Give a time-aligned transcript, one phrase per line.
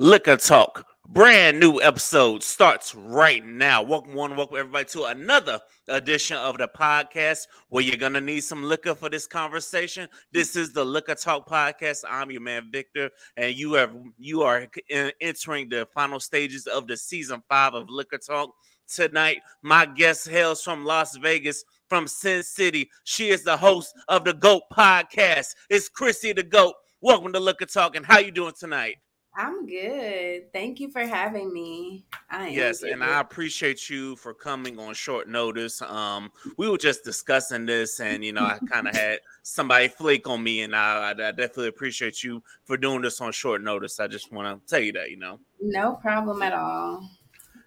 [0.00, 3.82] Liquor Talk, brand new episode starts right now.
[3.82, 5.58] Welcome, one, welcome everybody to another
[5.88, 10.08] edition of the podcast where you're gonna need some liquor for this conversation.
[10.30, 12.04] This is the Liquor Talk podcast.
[12.08, 16.86] I'm your man Victor, and you have you are uh, entering the final stages of
[16.86, 18.54] the season five of Liquor Talk.
[18.86, 22.88] Tonight, my guest hails from Las Vegas, from Sin City.
[23.02, 25.56] She is the host of the GOAT podcast.
[25.68, 26.74] It's Krissie the GOAT.
[27.00, 28.98] Welcome to Liquor Talk, and how you doing tonight?
[29.36, 30.52] I'm good.
[30.52, 32.04] Thank you for having me.
[32.28, 35.80] I yes, and I appreciate you for coming on short notice.
[35.80, 40.28] Um, we were just discussing this, and you know, I kind of had somebody flake
[40.28, 44.00] on me, and I, I, definitely appreciate you for doing this on short notice.
[44.00, 47.08] I just want to tell you that, you know, no problem at all.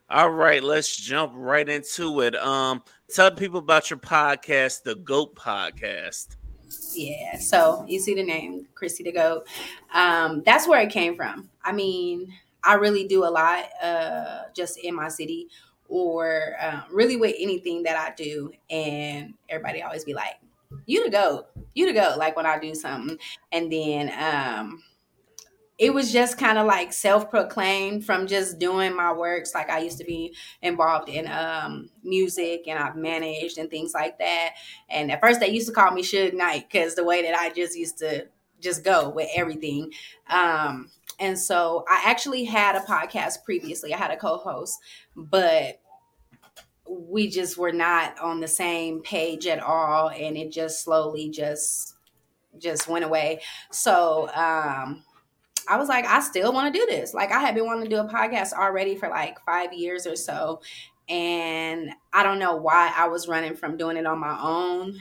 [0.10, 2.36] All right, let's jump right into it.
[2.36, 2.84] Um,
[3.14, 6.36] tell people about your podcast, the Goat Podcast.
[6.94, 7.38] Yeah.
[7.38, 9.48] So you see the name, Krissie the Goat.
[9.94, 11.50] Um, that's where it came from.
[11.64, 12.34] I mean,
[12.64, 15.48] I really do a lot uh, just in my city
[15.88, 18.52] or uh, really with anything that I do.
[18.70, 20.36] And everybody always be like,
[20.86, 23.18] you to go, you to go, like when I do something.
[23.52, 24.84] And then um,
[25.82, 29.98] it was just kind of like self-proclaimed from just doing my works like i used
[29.98, 34.52] to be involved in um, music and i've managed and things like that
[34.90, 37.50] and at first they used to call me Suge Knight because the way that i
[37.50, 38.28] just used to
[38.60, 39.92] just go with everything
[40.30, 40.92] um,
[41.22, 44.78] and so i actually had a podcast previously i had a co-host
[45.16, 45.80] but
[46.90, 51.96] we just were not on the same page at all and it just slowly just
[52.58, 53.40] just went away
[53.72, 55.04] so um
[55.68, 57.14] I was like, I still want to do this.
[57.14, 60.16] Like, I had been wanting to do a podcast already for like five years or
[60.16, 60.60] so.
[61.08, 65.00] And I don't know why I was running from doing it on my own.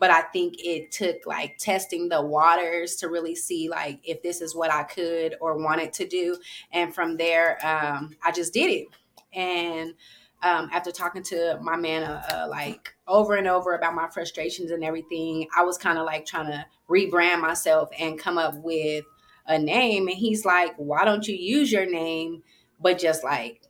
[0.00, 4.40] But I think it took like testing the waters to really see like if this
[4.40, 6.36] is what I could or wanted to do.
[6.72, 8.86] And from there, um, I just did it.
[9.32, 9.94] And
[10.42, 14.72] um, after talking to my man uh, uh, like over and over about my frustrations
[14.72, 19.04] and everything, I was kind of like trying to rebrand myself and come up with
[19.50, 22.42] a name and he's like why don't you use your name
[22.80, 23.62] but just like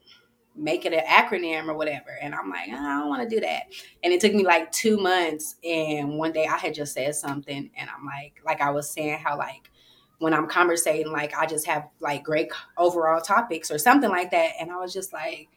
[0.56, 2.18] make it an acronym or whatever.
[2.20, 3.64] And i'm like ah, i don't want to do that.
[4.02, 7.70] And it took me like two months and one day i had just said something
[7.76, 9.70] and i'm like like i was saying how like
[10.18, 14.52] when i'm conversating like i just have like great overall topics or something like that
[14.60, 15.48] and i was just like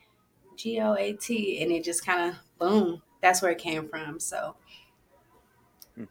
[0.56, 4.20] g-o-a-t and it just kind of boom that's where it came from.
[4.20, 4.56] So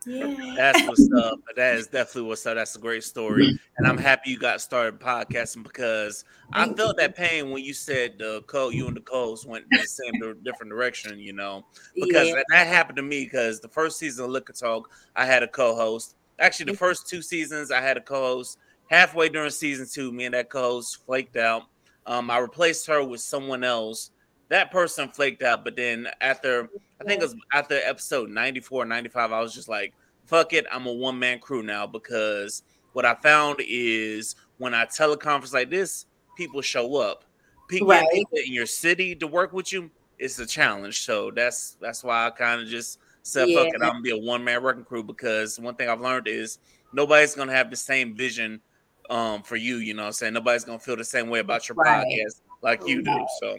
[0.07, 0.55] yeah.
[0.57, 1.41] That's what's up.
[1.57, 2.55] That is definitely what's up.
[2.55, 3.59] That's a great story.
[3.77, 8.19] And I'm happy you got started podcasting because I felt that pain when you said
[8.19, 10.13] the co you and the co-host went in the same
[10.43, 11.67] different direction, you know.
[11.95, 12.35] Because yeah.
[12.37, 15.49] that, that, happened to me because the first season of Liquor Talk, I had a
[15.49, 16.15] co-host.
[16.39, 18.59] Actually, the first two seasons I had a co-host.
[18.87, 21.65] Halfway during season two, me and that co-host flaked out.
[22.07, 24.11] Um, I replaced her with someone else.
[24.53, 26.69] That person flaked out, but then after
[27.01, 29.95] I think it was after episode 94, 95, I was just like,
[30.27, 32.63] fuck it, I'm a one man crew now because
[32.93, 36.05] what I found is when I teleconference like this,
[36.37, 37.25] people show up.
[37.67, 38.07] People right.
[38.13, 41.01] in your city to work with you, it's a challenge.
[41.01, 43.59] So that's that's why I kind of just said, yeah.
[43.59, 46.29] fuck it, I'm gonna be a one man working crew because one thing I've learned
[46.29, 46.59] is
[46.93, 48.61] nobody's gonna have the same vision
[49.09, 50.35] um for you, you know what I'm saying?
[50.35, 52.05] Nobody's gonna feel the same way about your right.
[52.07, 53.19] podcast like you right.
[53.19, 53.27] do.
[53.41, 53.57] So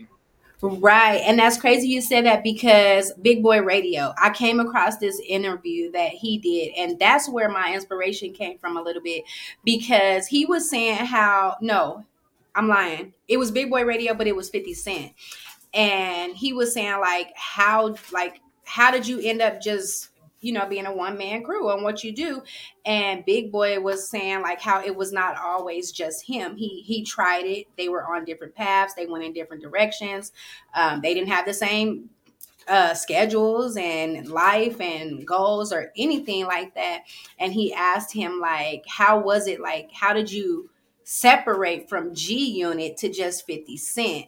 [0.66, 1.22] Right.
[1.26, 5.92] And that's crazy you said that because Big Boy Radio, I came across this interview
[5.92, 6.72] that he did.
[6.78, 9.26] And that's where my inspiration came from a little bit
[9.66, 12.06] because he was saying how, no,
[12.56, 13.14] I'm lying.
[13.28, 15.12] It was Big Boy Radio, but it was 50 Cent.
[15.74, 20.12] And he was saying, like, how, like, how did you end up just
[20.44, 22.44] you know, being a one man crew on what you do.
[22.86, 26.58] And Big Boy was saying like how it was not always just him.
[26.58, 27.68] He he tried it.
[27.78, 28.94] They were on different paths.
[28.94, 30.34] They went in different directions.
[30.76, 32.10] Um, they didn't have the same
[32.68, 37.04] uh, schedules and life and goals or anything like that.
[37.40, 39.92] And he asked him like, how was it like?
[39.94, 40.70] How did you
[41.06, 44.26] separate from G Unit to just Fifty Cent?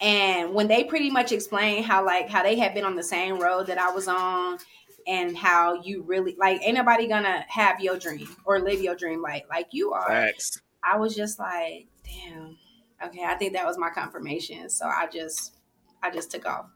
[0.00, 3.38] And when they pretty much explained how like how they had been on the same
[3.38, 4.58] road that I was on
[5.06, 9.22] and how you really like ain't nobody gonna have your dream or live your dream
[9.22, 10.06] like like you are.
[10.06, 10.60] Facts.
[10.84, 12.56] I was just like, damn.
[13.04, 14.68] Okay, I think that was my confirmation.
[14.68, 15.56] So I just
[16.02, 16.66] I just took off.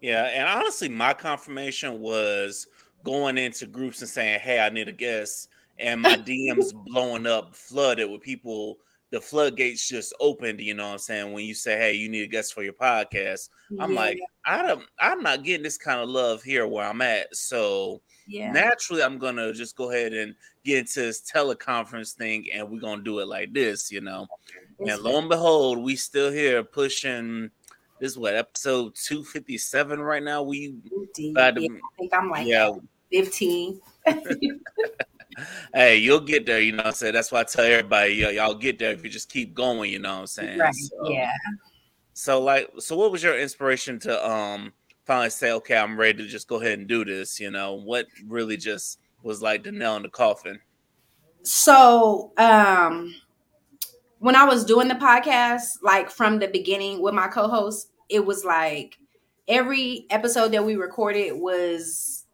[0.00, 2.66] Yeah, and honestly, my confirmation was
[3.04, 5.48] going into groups and saying, "Hey, I need a guest,"
[5.78, 8.78] and my DMs blowing up, flooded with people
[9.14, 11.32] the floodgates just opened, you know what I'm saying?
[11.32, 14.82] When you say, Hey, you need a guest for your podcast, I'm like, I don't
[14.98, 17.34] I'm not getting this kind of love here where I'm at.
[17.34, 18.50] So yeah.
[18.50, 20.34] naturally I'm gonna just go ahead and
[20.64, 24.26] get into this teleconference thing and we're gonna do it like this, you know.
[24.80, 27.52] and lo and behold, we still here pushing
[28.00, 30.42] this is what episode 257 right now.
[30.42, 30.74] We
[31.16, 31.80] yeah, I think
[32.12, 32.72] I'm like yeah.
[33.12, 33.80] 15.
[35.72, 37.14] hey, you'll get there, you know what I'm saying?
[37.14, 40.14] That's why I tell everybody, y'all get there if you just keep going, you know
[40.14, 40.58] what I'm saying?
[40.58, 40.74] Right.
[40.74, 41.32] So, yeah.
[42.12, 44.72] So like so what was your inspiration to um
[45.04, 47.74] finally say, okay, I'm ready to just go ahead and do this, you know?
[47.74, 50.60] What really just was like the nail in the coffin?
[51.42, 53.14] So um
[54.20, 58.44] when I was doing the podcast, like from the beginning with my co-host, it was
[58.44, 58.96] like
[59.48, 62.24] every episode that we recorded was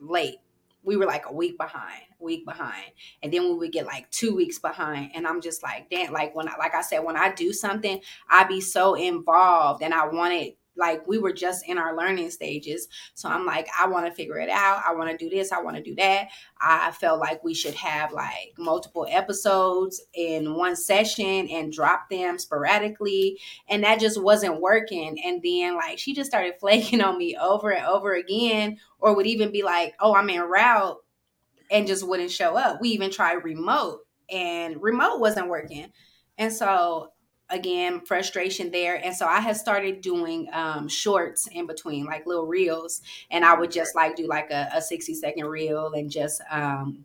[0.00, 0.38] late.
[0.82, 2.84] We were like a week behind, week behind.
[3.22, 5.12] And then we would get like two weeks behind.
[5.14, 8.00] And I'm just like, damn, like when I like I said, when I do something,
[8.28, 12.30] I be so involved and I want it like we were just in our learning
[12.30, 12.88] stages.
[13.14, 14.82] So I'm like, I want to figure it out.
[14.86, 15.52] I want to do this.
[15.52, 16.28] I want to do that.
[16.60, 22.38] I felt like we should have like multiple episodes in one session and drop them
[22.38, 23.38] sporadically.
[23.68, 25.18] And that just wasn't working.
[25.24, 29.26] And then like she just started flaking on me over and over again, or would
[29.26, 30.98] even be like, oh, I'm in route
[31.70, 32.80] and just wouldn't show up.
[32.80, 35.92] We even tried remote and remote wasn't working.
[36.38, 37.12] And so
[37.48, 38.96] again frustration there.
[38.96, 43.02] And so i had started doing um, shorts in between like little reels.
[43.30, 47.04] And i would just like do like a, a 60 second reel and just um,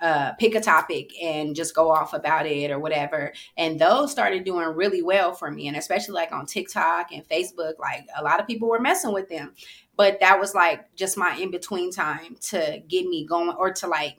[0.00, 3.32] uh, pick a topic and just go off about it or whatever.
[3.56, 5.66] And those started doing really well for me.
[5.66, 9.28] And especially like on tiktok and facebook like a lot of people were messing with
[9.28, 9.54] them
[9.98, 13.88] but that was like just my in between time to get me going or to
[13.88, 14.16] like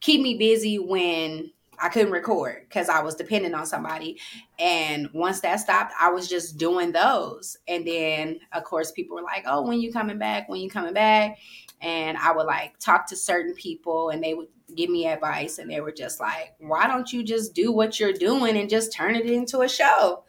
[0.00, 4.18] keep me busy when I couldn't record because I was dependent on somebody.
[4.58, 7.56] And once that stopped, I was just doing those.
[7.68, 10.48] And then, of course, people were like, oh, when you coming back?
[10.48, 11.38] When you coming back?
[11.80, 15.58] And I would like talk to certain people and they would give me advice.
[15.58, 18.92] And they were just like, why don't you just do what you're doing and just
[18.92, 20.24] turn it into a show?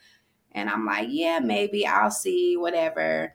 [0.51, 3.33] And I'm like, yeah, maybe I'll see, whatever.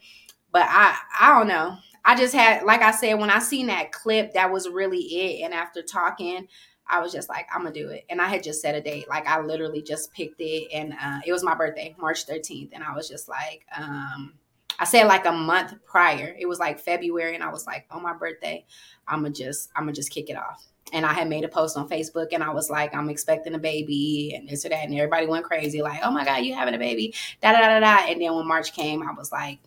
[0.52, 1.76] But I, I don't know.
[2.05, 5.44] I just had, like I said, when I seen that clip, that was really it.
[5.44, 6.49] And after talking,
[6.88, 8.05] I was just like, I'm gonna do it.
[8.11, 9.08] And I had just set a date.
[9.08, 12.70] Like I literally just picked it and uh, it was my birthday, March 13th.
[12.73, 14.35] And I was just like, um,
[14.81, 16.35] I said like a month prior.
[16.38, 18.64] It was like February, and I was like, on my birthday,
[19.06, 20.67] I'ma just I'ma just kick it off.
[20.93, 23.58] And I had made a post on Facebook and I was like, I'm expecting a
[23.58, 24.85] baby and this or that.
[24.85, 27.14] And everybody went crazy, like, oh my God, you having a baby.
[27.41, 28.11] Da da da da.
[28.11, 29.61] And then when March came, I was like,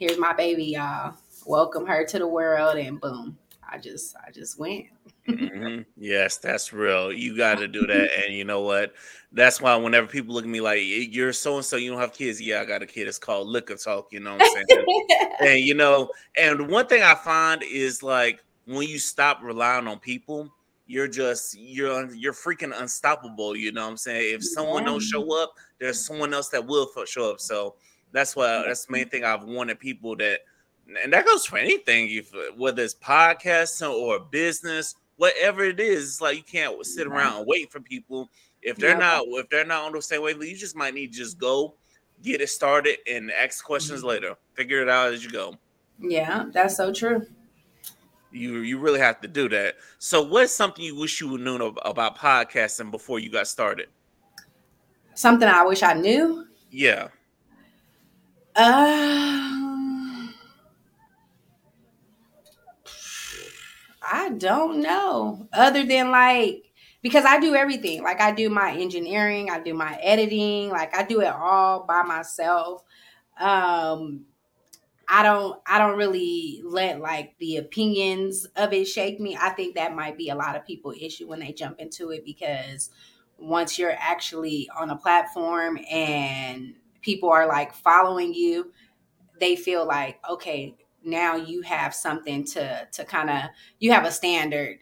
[0.00, 1.14] here's my baby, y'all.
[1.46, 2.76] Welcome her to the world.
[2.76, 3.38] And boom.
[3.72, 4.86] I just I just went.
[5.28, 5.82] mm-hmm.
[5.96, 7.12] Yes, that's real.
[7.12, 8.94] You got to do that, and you know what?
[9.30, 12.12] That's why whenever people look at me like you're so and so, you don't have
[12.12, 12.40] kids.
[12.40, 13.06] Yeah, I got a kid.
[13.06, 14.08] It's called liquor talk.
[14.10, 14.86] You know what I'm saying?
[15.40, 20.00] and you know, and one thing I find is like when you stop relying on
[20.00, 20.52] people,
[20.88, 23.54] you're just you're you're freaking unstoppable.
[23.54, 24.34] You know what I'm saying?
[24.34, 27.38] If someone don't show up, there's someone else that will show up.
[27.38, 27.76] So
[28.12, 30.40] that's why that's the main thing I've wanted people that
[31.02, 36.04] and that goes for anything, if, whether it's podcasting or business, whatever it is.
[36.04, 38.28] It's like you can't sit around and wait for people
[38.62, 38.98] if they're yeah.
[38.98, 40.32] not if they're not on the same way.
[40.32, 41.74] You just might need to just go
[42.22, 44.08] get it started and ask questions mm-hmm.
[44.08, 44.36] later.
[44.54, 45.54] Figure it out as you go.
[45.98, 47.26] Yeah, that's so true.
[48.32, 49.76] You you really have to do that.
[49.98, 53.88] So, what's something you wish you would know about podcasting before you got started?
[55.14, 56.46] Something I wish I knew.
[56.70, 57.08] Yeah.
[58.54, 60.30] Uh
[64.02, 65.48] I don't know.
[65.52, 66.64] Other than like
[67.02, 68.02] because I do everything.
[68.02, 72.02] Like I do my engineering, I do my editing, like I do it all by
[72.02, 72.82] myself.
[73.40, 74.26] Um
[75.08, 79.36] I don't I don't really let like the opinions of it shake me.
[79.40, 82.24] I think that might be a lot of people issue when they jump into it
[82.24, 82.90] because
[83.38, 88.72] once you're actually on a platform and people are like following you,
[89.38, 93.42] they feel like okay, now you have something to to kind of
[93.78, 94.78] you have a standard.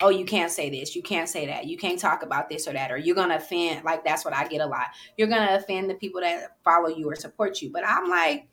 [0.00, 2.72] Oh you can't say this you can't say that you can't talk about this or
[2.72, 4.86] that or you're gonna offend like that's what i get a lot.
[5.16, 8.48] You're gonna offend the people that follow you or support you but i'm like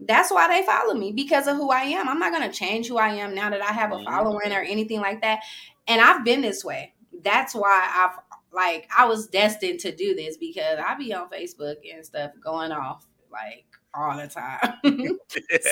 [0.00, 2.08] that's why they follow me because of who i am.
[2.08, 4.04] I'm not gonna change who i am now that i have a mm-hmm.
[4.04, 5.40] following or anything like that.
[5.88, 6.94] And i've been this way.
[7.22, 8.18] That's why i've
[8.56, 12.72] like i was destined to do this because i be on facebook and stuff going
[12.72, 14.74] off like all the time.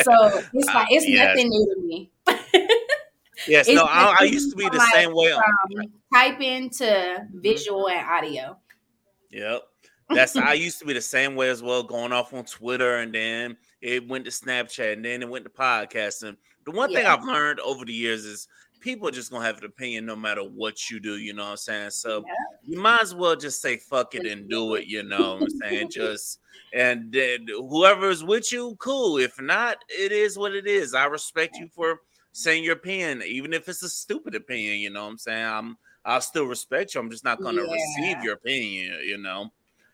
[0.03, 2.11] so it's like it's nothing new to me.
[3.49, 5.33] Yes, it's no, I, I, used to be the like, same way.
[5.33, 5.43] Um,
[6.15, 7.41] type into mm-hmm.
[7.41, 8.57] visual and audio.
[9.33, 9.63] Yep.
[10.09, 13.13] That's I used to be the same way as well, going off on Twitter and
[13.13, 16.37] then it went to Snapchat and then it went to podcasting.
[16.65, 16.99] The one yeah.
[16.99, 18.47] thing I've learned over the years is
[18.85, 21.51] people are just gonna have an opinion no matter what you do, you know what
[21.53, 21.91] I'm saying?
[21.91, 22.35] So yeah.
[22.63, 25.51] you might as well just say fuck it and do it, you know what I'm
[25.51, 25.91] saying?
[25.91, 26.41] just
[26.75, 29.17] and then whoever is with you, cool.
[29.17, 30.93] If not, it is what it is.
[30.93, 32.01] I respect you for
[32.33, 35.47] saying your opinion, even if it's a stupid opinion, you know what I'm saying?
[35.47, 37.01] I'm I'll still respect you.
[37.01, 37.73] I'm just not gonna yeah.
[37.73, 39.51] receive your opinion, you know.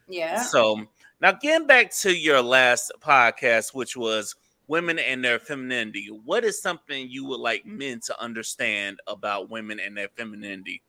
[0.09, 0.42] Yeah.
[0.42, 0.85] So
[1.20, 4.35] now getting back to your last podcast, which was
[4.71, 6.07] women and their femininity.
[6.25, 10.81] What is something you would like men to understand about women and their femininity?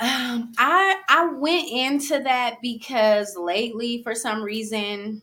[0.00, 5.22] Um, I I went into that because lately, for some reason,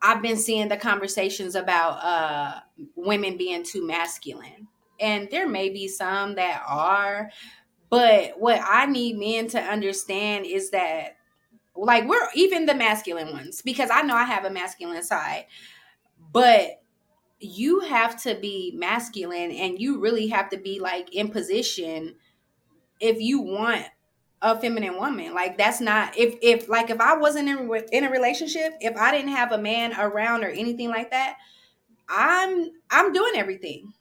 [0.00, 2.60] I've been seeing the conversations about uh,
[2.96, 4.68] women being too masculine,
[5.00, 7.30] and there may be some that are,
[7.90, 11.16] but what I need men to understand is that,
[11.76, 15.44] like, we're even the masculine ones because I know I have a masculine side
[16.32, 16.82] but
[17.40, 22.14] you have to be masculine and you really have to be like in position
[23.00, 23.84] if you want
[24.40, 25.34] a feminine woman.
[25.34, 29.10] Like that's not if if like if i wasn't in, in a relationship if i
[29.12, 31.36] didn't have a man around or anything like that
[32.08, 33.92] i'm i'm doing everything.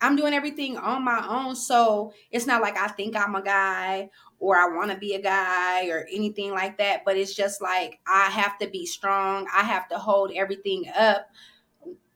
[0.00, 1.56] I'm doing everything on my own.
[1.56, 5.22] So it's not like i think i'm a guy or i want to be a
[5.22, 9.46] guy or anything like that but it's just like i have to be strong.
[9.54, 11.28] I have to hold everything up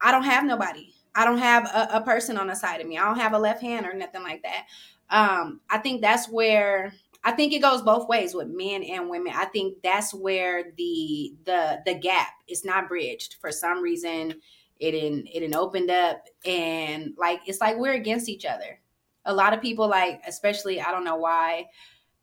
[0.00, 0.92] I don't have nobody.
[1.14, 2.97] I don't have a, a, person on the side of me.
[2.97, 4.66] I don't have a left hand or nothing like that.
[5.11, 6.92] Um, I think that's where
[7.23, 9.33] I think it goes both ways with men and women.
[9.37, 14.35] I think that's where the the the gap is not bridged for some reason.
[14.78, 18.80] It in it in opened up and like it's like we're against each other.
[19.26, 21.66] A lot of people like, especially I don't know why,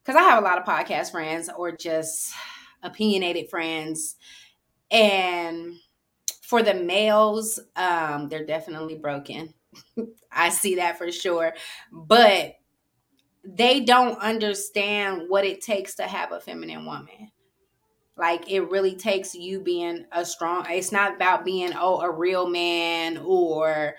[0.04, 2.34] because I have a lot of podcast friends or just
[2.82, 4.16] opinionated friends,
[4.90, 5.67] and
[6.48, 9.54] for the males, um, they're definitely broken.
[10.32, 11.54] I see that for sure.
[11.92, 12.56] But
[13.44, 17.32] they don't understand what it takes to have a feminine woman.
[18.16, 22.48] Like it really takes you being a strong it's not about being oh a real
[22.48, 23.96] man or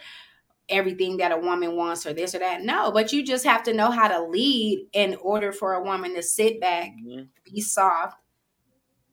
[0.70, 2.62] everything that a woman wants or this or that.
[2.62, 6.14] No, but you just have to know how to lead in order for a woman
[6.14, 7.24] to sit back, mm-hmm.
[7.44, 8.16] be soft,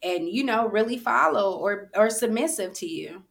[0.05, 3.23] and you know really follow or or submissive to you.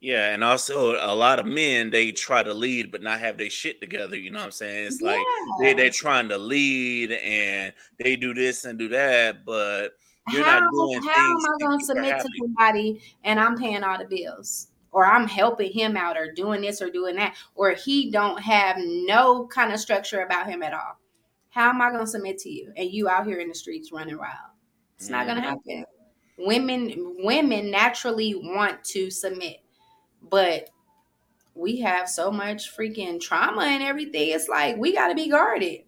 [0.00, 3.48] Yeah and also a lot of men they try to lead but not have their
[3.48, 4.86] shit together you know what i'm saying?
[4.86, 5.24] It's like
[5.60, 9.94] they, they're trying to lead and they do this and do that but
[10.30, 13.82] you're how, not doing how am i going to submit to somebody and i'm paying
[13.82, 14.68] all the bills?
[14.92, 18.76] Or i'm helping him out or doing this or doing that or he don't have
[18.78, 20.98] no kind of structure about him at all.
[21.48, 22.74] How am i going to submit to you?
[22.76, 24.53] And you out here in the streets running wild
[24.96, 25.70] it's not going to mm-hmm.
[25.70, 25.84] happen.
[26.36, 29.58] Women women naturally want to submit,
[30.20, 30.68] but
[31.54, 34.30] we have so much freaking trauma and everything.
[34.30, 35.82] It's like we got to be guarded.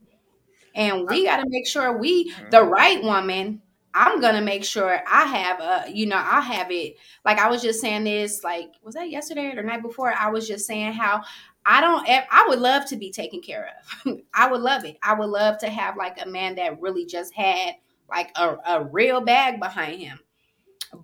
[0.74, 2.50] And we got to make sure we mm-hmm.
[2.50, 3.62] the right woman
[3.96, 6.96] I'm gonna make sure I have a, you know, I have it.
[7.24, 10.12] Like I was just saying this, like was that yesterday or the night before?
[10.12, 11.22] I was just saying how
[11.64, 12.06] I don't.
[12.06, 13.70] I would love to be taken care
[14.04, 14.18] of.
[14.34, 14.98] I would love it.
[15.02, 17.76] I would love to have like a man that really just had
[18.08, 20.18] like a, a real bag behind him.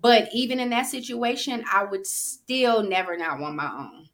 [0.01, 4.07] But even in that situation, I would still never not want my own.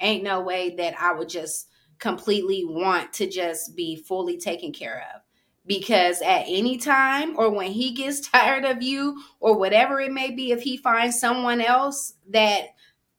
[0.00, 5.06] Ain't no way that I would just completely want to just be fully taken care
[5.14, 5.22] of.
[5.66, 10.30] Because at any time or when he gets tired of you or whatever it may
[10.30, 12.74] be, if he finds someone else that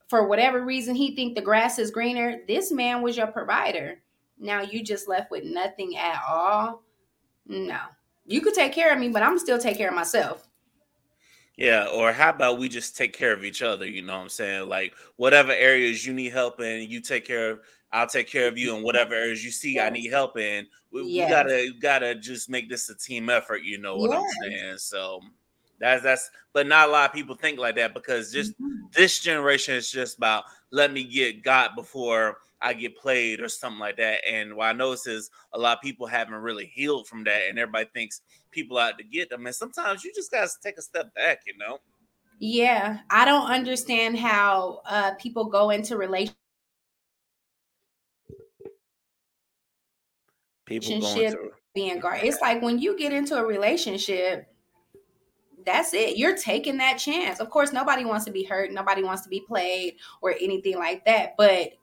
[0.07, 3.99] for whatever reason he think the grass is greener, this man was your provider.
[4.37, 6.83] Now you just left with nothing at all.
[7.47, 7.79] No,
[8.25, 10.47] you could take care of me, but I'm still take care of myself.
[11.57, 13.85] Yeah, or how about we just take care of each other?
[13.85, 14.67] You know what I'm saying?
[14.67, 17.59] Like whatever areas you need help in, you take care of.
[17.93, 20.67] I'll take care of you in whatever areas you see I need help in.
[20.91, 21.27] We, yes.
[21.27, 23.61] we gotta gotta just make this a team effort.
[23.63, 24.21] You know what yes.
[24.21, 24.77] I'm saying?
[24.79, 25.21] So
[25.79, 26.29] that's that's.
[26.53, 28.85] But not a lot of people think like that because just mm-hmm.
[28.95, 33.79] this generation is just about let me get got before I get played or something
[33.79, 34.19] like that.
[34.29, 37.59] And what I notice is a lot of people haven't really healed from that, and
[37.59, 39.45] everybody thinks people out to get them.
[39.45, 41.79] And sometimes you just gotta take a step back, you know.
[42.39, 46.35] Yeah, I don't understand how uh, people go into relationships.
[50.65, 51.39] People relationship
[51.75, 52.21] being guard.
[52.23, 54.47] It's like when you get into a relationship,
[55.65, 56.17] that's it.
[56.17, 57.39] You're taking that chance.
[57.39, 58.71] Of course, nobody wants to be hurt.
[58.71, 61.35] Nobody wants to be played or anything like that.
[61.37, 61.73] But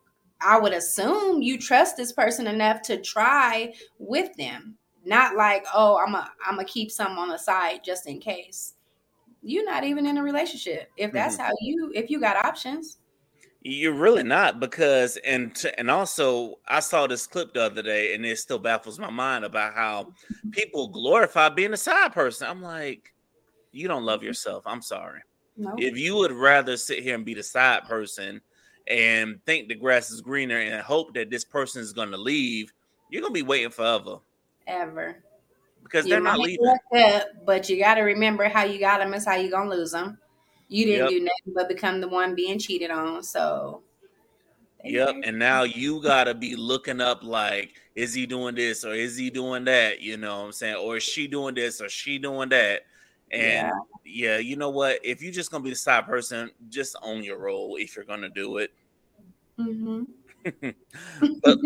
[0.41, 4.77] I would assume you trust this person enough to try with them.
[5.05, 8.75] Not like, oh, I'm a I'm gonna keep some on the side just in case.
[9.43, 10.91] You're not even in a relationship.
[10.97, 11.47] If that's mm-hmm.
[11.47, 12.99] how you if you got options.
[13.65, 18.15] You're really not because and t- and also I saw this clip the other day
[18.15, 20.13] and it still baffles my mind about how
[20.51, 22.49] people glorify being a side person.
[22.49, 23.12] I'm like,
[23.73, 24.29] you don't love mm-hmm.
[24.29, 24.65] yourself.
[24.67, 25.21] I'm sorry.
[25.57, 25.75] No.
[25.77, 28.41] If you would rather sit here and be the side person
[28.87, 32.73] and think the grass is greener and hope that this person is going to leave,
[33.11, 34.19] you're going to be waiting forever.
[34.67, 35.23] Ever.
[35.83, 36.67] Because you they're not leaving.
[36.67, 39.77] Up, but you got to remember how you got them is how you're going to
[39.77, 40.19] lose them.
[40.69, 41.11] You didn't yep.
[41.11, 43.23] do nothing but become the one being cheated on.
[43.23, 43.83] So.
[44.85, 45.17] Yep.
[45.25, 49.17] And now you got to be looking up like, is he doing this or is
[49.17, 50.01] he doing that?
[50.01, 50.77] You know what I'm saying?
[50.77, 52.83] Or is she doing this or she doing that?
[53.33, 53.73] And yeah.
[54.05, 54.99] yeah, you know what?
[55.03, 58.29] If you're just gonna be the side person, just own your role if you're gonna
[58.29, 58.73] do it.
[59.59, 60.03] Mm-hmm.
[61.43, 61.59] but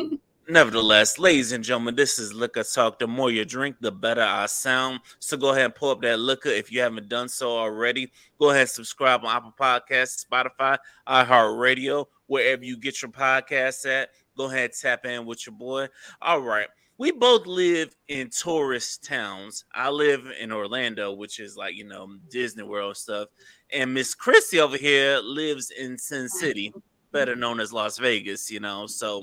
[0.49, 2.99] nevertheless, ladies and gentlemen, this is Liquor Talk.
[2.99, 5.00] The more you drink, the better I sound.
[5.18, 8.12] So go ahead and pull up that liquor if you haven't done so already.
[8.38, 14.11] Go ahead and subscribe on Apple Podcasts, Spotify, iHeartRadio, wherever you get your podcasts at.
[14.37, 15.88] Go ahead, tap in with your boy.
[16.20, 16.68] All right
[16.99, 19.65] we both live in tourist towns.
[19.75, 23.29] I live in Orlando, which is like, you know, Disney World stuff.
[23.71, 26.73] And Miss Krissie over here lives in Sin City,
[27.12, 27.41] better mm-hmm.
[27.41, 28.87] known as Las Vegas, you know.
[28.87, 29.23] So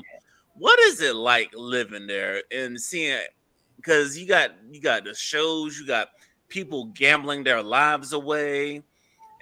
[0.56, 3.20] what is it like living there and seeing
[3.76, 6.10] because you got you got the shows, you got
[6.48, 8.76] people gambling their lives away,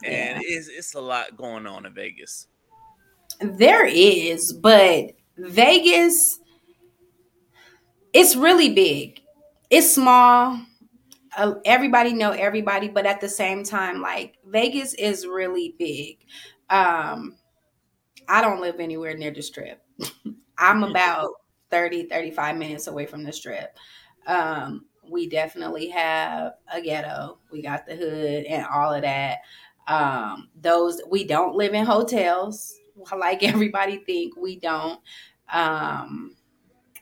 [0.04, 0.42] and yeah.
[0.42, 2.48] it's it's a lot going on in Vegas.
[3.40, 6.40] There is, but Vegas
[8.14, 9.22] it's really big.
[9.70, 10.60] It's small.
[11.36, 16.18] Uh, everybody know everybody, but at the same time, like Vegas is really big.
[16.70, 17.38] Um,
[18.28, 19.82] I don't live anywhere near the strip.
[20.58, 21.30] I'm about
[21.70, 23.78] 30, 35 minutes away from the strip.
[24.28, 27.40] Um, we definitely have a ghetto.
[27.52, 29.40] We got the hood and all of that.
[29.88, 32.76] Um, those we don't live in hotels
[33.18, 35.00] like everybody think we don't.
[35.52, 36.36] Um,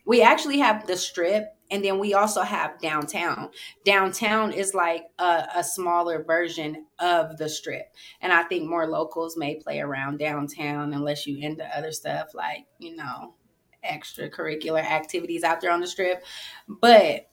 [0.09, 3.51] we actually have the strip and then we also have downtown.
[3.85, 9.37] Downtown is like a, a, smaller version of the strip and i think more locals
[9.37, 13.35] may play around downtown unless you into other stuff like you know
[13.87, 16.23] extracurricular activities out there on the strip.
[16.67, 17.29] But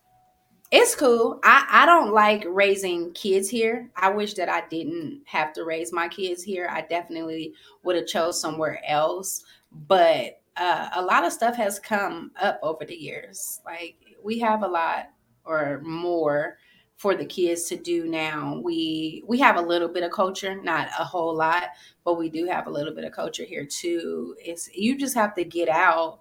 [0.70, 1.40] it's cool.
[1.42, 3.90] I i don't like raising kids here.
[3.96, 6.68] I wish that i didn't have to raise my kids here.
[6.70, 12.30] I definitely would have chose somewhere else but uh, a lot of stuff has come
[12.40, 13.60] up over the years.
[13.64, 15.10] Like we have a lot
[15.44, 16.58] or more
[16.96, 18.60] for the kids to do now.
[18.62, 21.64] We we have a little bit of culture, not a whole lot,
[22.04, 24.34] but we do have a little bit of culture here too.
[24.38, 26.20] It's you just have to get out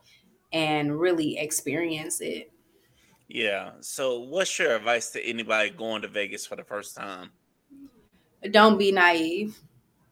[0.52, 2.52] and really experience it.
[3.28, 3.72] Yeah.
[3.80, 7.32] So what's your advice to anybody going to Vegas for the first time?
[8.52, 9.58] Don't be naive.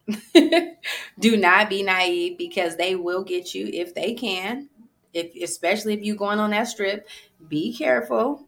[1.18, 4.68] do not be naive because they will get you if they can.
[5.12, 7.08] If especially if you going on that strip,
[7.48, 8.46] be careful.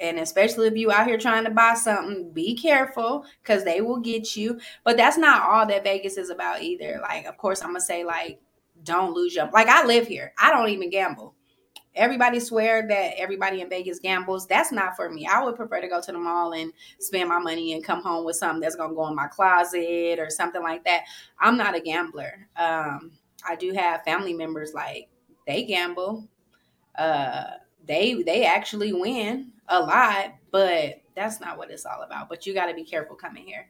[0.00, 4.00] And especially if you out here trying to buy something, be careful because they will
[4.00, 4.58] get you.
[4.82, 6.98] But that's not all that Vegas is about either.
[7.02, 8.40] Like, of course, I'm gonna say like,
[8.82, 9.68] don't lose your like.
[9.68, 10.32] I live here.
[10.38, 11.34] I don't even gamble
[11.94, 14.46] everybody swear that everybody in Vegas gambles.
[14.46, 15.26] That's not for me.
[15.26, 18.24] I would prefer to go to the mall and spend my money and come home
[18.24, 21.04] with something that's gonna go in my closet or something like that.
[21.38, 22.48] I'm not a gambler.
[22.56, 23.12] Um,
[23.46, 25.08] I do have family members like
[25.46, 26.28] they gamble.
[26.96, 27.44] Uh,
[27.86, 32.28] they they actually win a lot, but that's not what it's all about.
[32.28, 33.66] But you got to be careful coming here.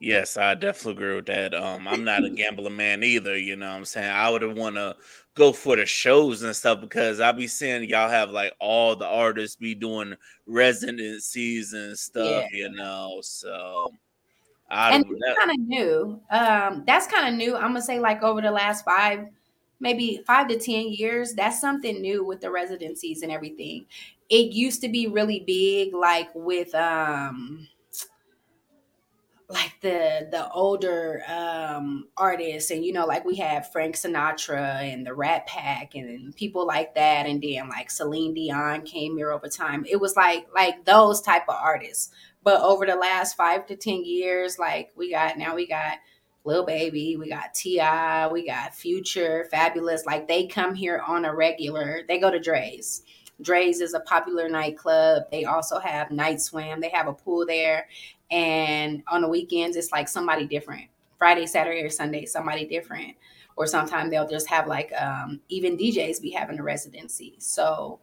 [0.00, 1.54] Yes, I definitely agree with that.
[1.54, 3.36] Um, I'm not a gambling man either.
[3.36, 4.10] You know what I'm saying?
[4.10, 4.96] I would want to
[5.38, 9.06] go for the shows and stuff because I be seeing y'all have like all the
[9.06, 10.14] artists be doing
[10.46, 12.58] residencies and stuff, yeah.
[12.58, 13.20] you know.
[13.22, 13.92] So
[14.68, 16.20] I and that's kind of new.
[16.30, 17.54] Um, that's kind of new.
[17.54, 19.26] I'm gonna say like over the last five,
[19.80, 23.86] maybe five to ten years, that's something new with the residencies and everything.
[24.28, 27.68] It used to be really big, like with um
[29.50, 35.06] like the the older um artists and you know like we have Frank Sinatra and
[35.06, 39.48] the Rat Pack and people like that and then like Celine Dion came here over
[39.48, 42.10] time it was like like those type of artists
[42.42, 45.98] but over the last 5 to 10 years like we got now we got
[46.44, 50.06] Lil Baby, we got T.I., we got Future, Fabolous.
[50.06, 52.04] Like they come here on a regular.
[52.08, 53.02] They go to Drai's.
[53.42, 55.24] Drai's is a popular nightclub.
[55.30, 56.80] They also have night swim.
[56.80, 57.86] They have a pool there.
[58.30, 60.86] And on the weekends, it's like somebody different.
[61.18, 63.16] Friday, Saturday, or Sunday, somebody different.
[63.56, 67.34] or sometimes they'll just have like um, even DJs be having a residency.
[67.38, 67.98] So,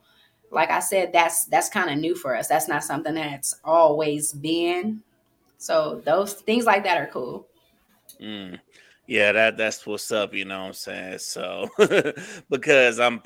[0.52, 2.48] like I said, that's that's kind of new for us.
[2.48, 5.02] That's not something that's always been.
[5.58, 7.48] So those things like that are cool.
[8.22, 8.60] Mm.
[9.08, 10.34] Yeah, that that's what's up.
[10.34, 11.20] You know what I'm saying?
[11.20, 11.70] So
[12.50, 13.22] because I'm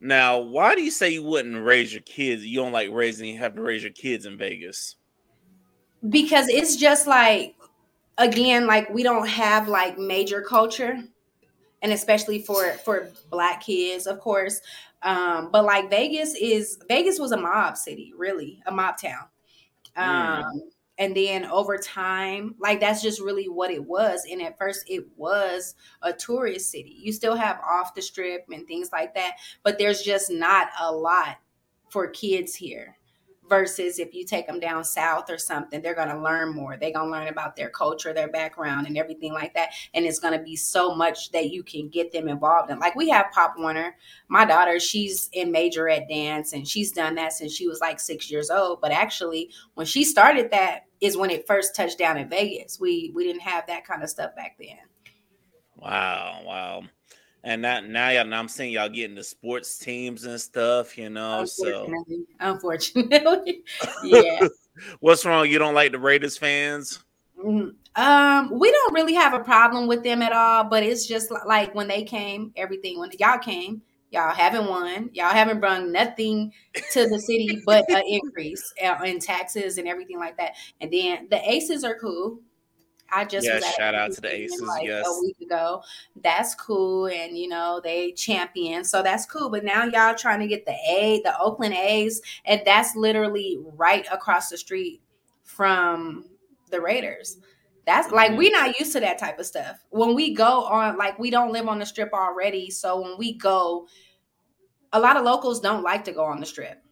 [0.00, 2.44] now, why do you say you wouldn't raise your kids?
[2.44, 4.96] You don't like raising, you have to raise your kids in Vegas.
[6.08, 7.54] Because it's just like,
[8.18, 11.02] again, like we don't have like major culture,
[11.82, 14.60] and especially for for black kids, of course.
[15.02, 19.26] Um, but like Vegas is Vegas was a mob city, really a mob town.
[19.96, 20.02] Mm.
[20.02, 20.60] Um, mm
[20.98, 25.04] and then over time like that's just really what it was and at first it
[25.16, 29.78] was a tourist city you still have off the strip and things like that but
[29.78, 31.36] there's just not a lot
[31.88, 32.96] for kids here
[33.48, 36.76] versus if you take them down south or something they're going to learn more.
[36.76, 39.70] They're going to learn about their culture their background and everything like that.
[39.92, 42.78] And it's going to be so much that you can get them involved in.
[42.78, 43.96] Like we have pop warner.
[44.28, 48.30] My daughter she's in majorette dance and she's done that since she was like six
[48.30, 48.80] years old.
[48.80, 52.80] But actually when she started that is when it first touched down in vegas.
[52.80, 54.78] We we didn't have that kind of stuff back then.
[55.76, 56.82] Wow wow
[57.44, 61.10] and that now, y'all, now I'm seeing y'all getting the sports teams and stuff, you
[61.10, 61.40] know.
[61.40, 63.62] Unfortunately, so unfortunately,
[64.04, 64.48] yeah.
[65.00, 65.48] What's wrong?
[65.48, 67.04] You don't like the Raiders fans?
[67.38, 68.02] Mm-hmm.
[68.02, 71.74] Um, we don't really have a problem with them at all, but it's just like
[71.74, 76.50] when they came, everything when y'all came, y'all haven't won, y'all haven't brought nothing
[76.92, 80.54] to the city but an increase uh, in taxes and everything like that.
[80.80, 82.40] And then the Aces are cool.
[83.10, 84.60] I just yeah, shout out to the Aces.
[84.60, 85.82] Like yes, a week ago.
[86.22, 89.50] That's cool, and you know they champion, so that's cool.
[89.50, 94.06] But now y'all trying to get the A, the Oakland A's, and that's literally right
[94.10, 95.02] across the street
[95.42, 96.24] from
[96.70, 97.38] the Raiders.
[97.86, 98.38] That's like mm-hmm.
[98.38, 99.84] we're not used to that type of stuff.
[99.90, 103.34] When we go on, like we don't live on the strip already, so when we
[103.34, 103.86] go,
[104.92, 106.84] a lot of locals don't like to go on the strip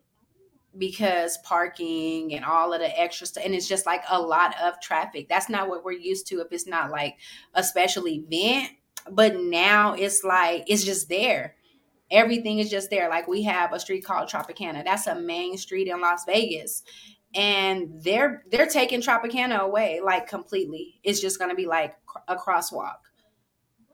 [0.78, 4.80] because parking and all of the extra stuff and it's just like a lot of
[4.80, 5.28] traffic.
[5.28, 7.16] That's not what we're used to if it's not like
[7.54, 8.70] a special event
[9.10, 11.56] but now it's like it's just there.
[12.10, 13.08] Everything is just there.
[13.08, 14.84] Like we have a street called tropicana.
[14.84, 16.82] That's a main street in las vegas
[17.34, 21.00] and they're they're taking tropicana away like completely.
[21.02, 21.94] It's just going to be like
[22.28, 22.98] a crosswalk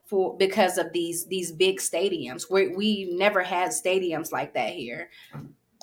[0.06, 2.50] for because of these these big stadiums.
[2.50, 5.10] We we never had stadiums like that here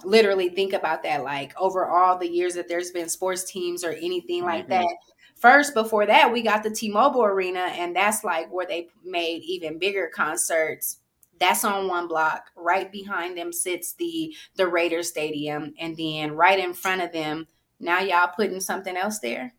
[0.06, 3.92] literally think about that like over all the years that there's been sports teams or
[3.92, 4.84] anything like mm-hmm.
[4.84, 4.96] that
[5.36, 9.80] first before that we got the t-mobile arena and that's like where they made even
[9.80, 10.98] bigger concerts
[11.40, 16.60] that's on one block right behind them sits the the raider stadium and then right
[16.60, 17.48] in front of them
[17.80, 19.54] now y'all putting something else there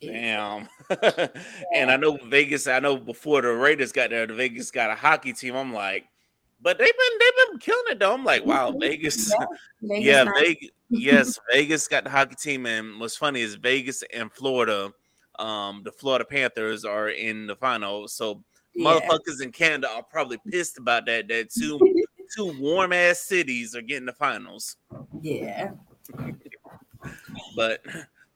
[0.00, 0.68] Damn.
[1.74, 4.94] and I know Vegas, I know before the Raiders got there, the Vegas got a
[4.94, 5.56] hockey team.
[5.56, 6.06] I'm like,
[6.60, 8.14] but they've been they've been killing it though.
[8.14, 8.72] I'm like, wow.
[8.80, 9.46] Vegas, yeah,
[9.82, 14.32] Vegas yeah Vegas, yes, Vegas got the hockey team, and what's funny is Vegas and
[14.32, 14.92] Florida,
[15.38, 18.08] um, the Florida Panthers are in the final.
[18.08, 18.42] So
[18.74, 18.88] yeah.
[18.88, 21.28] motherfuckers in Canada are probably pissed about that.
[21.28, 21.78] That two
[22.34, 24.76] two warm ass cities are getting the finals.
[25.20, 25.72] Yeah,
[27.54, 27.82] but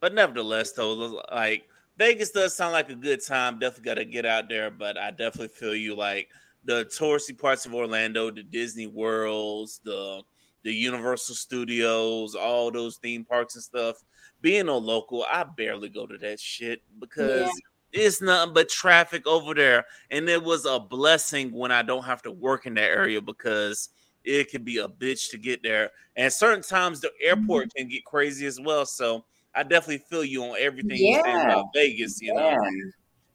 [0.00, 1.64] but nevertheless, though, like
[1.98, 3.58] Vegas does sound like a good time.
[3.58, 6.28] Definitely got to get out there, but I definitely feel you like
[6.64, 10.22] the touristy parts of Orlando, the Disney Worlds, the
[10.62, 13.96] the Universal Studios, all those theme parks and stuff.
[14.42, 17.50] Being a local, I barely go to that shit because
[17.92, 18.04] yeah.
[18.04, 19.84] it's nothing but traffic over there.
[20.10, 23.90] And it was a blessing when I don't have to work in that area because
[24.24, 25.90] it can be a bitch to get there.
[26.16, 27.78] And certain times the airport mm-hmm.
[27.78, 28.84] can get crazy as well.
[28.84, 31.16] So I definitely feel you on everything yeah.
[31.16, 32.54] you say about Vegas, you yeah.
[32.54, 32.90] know.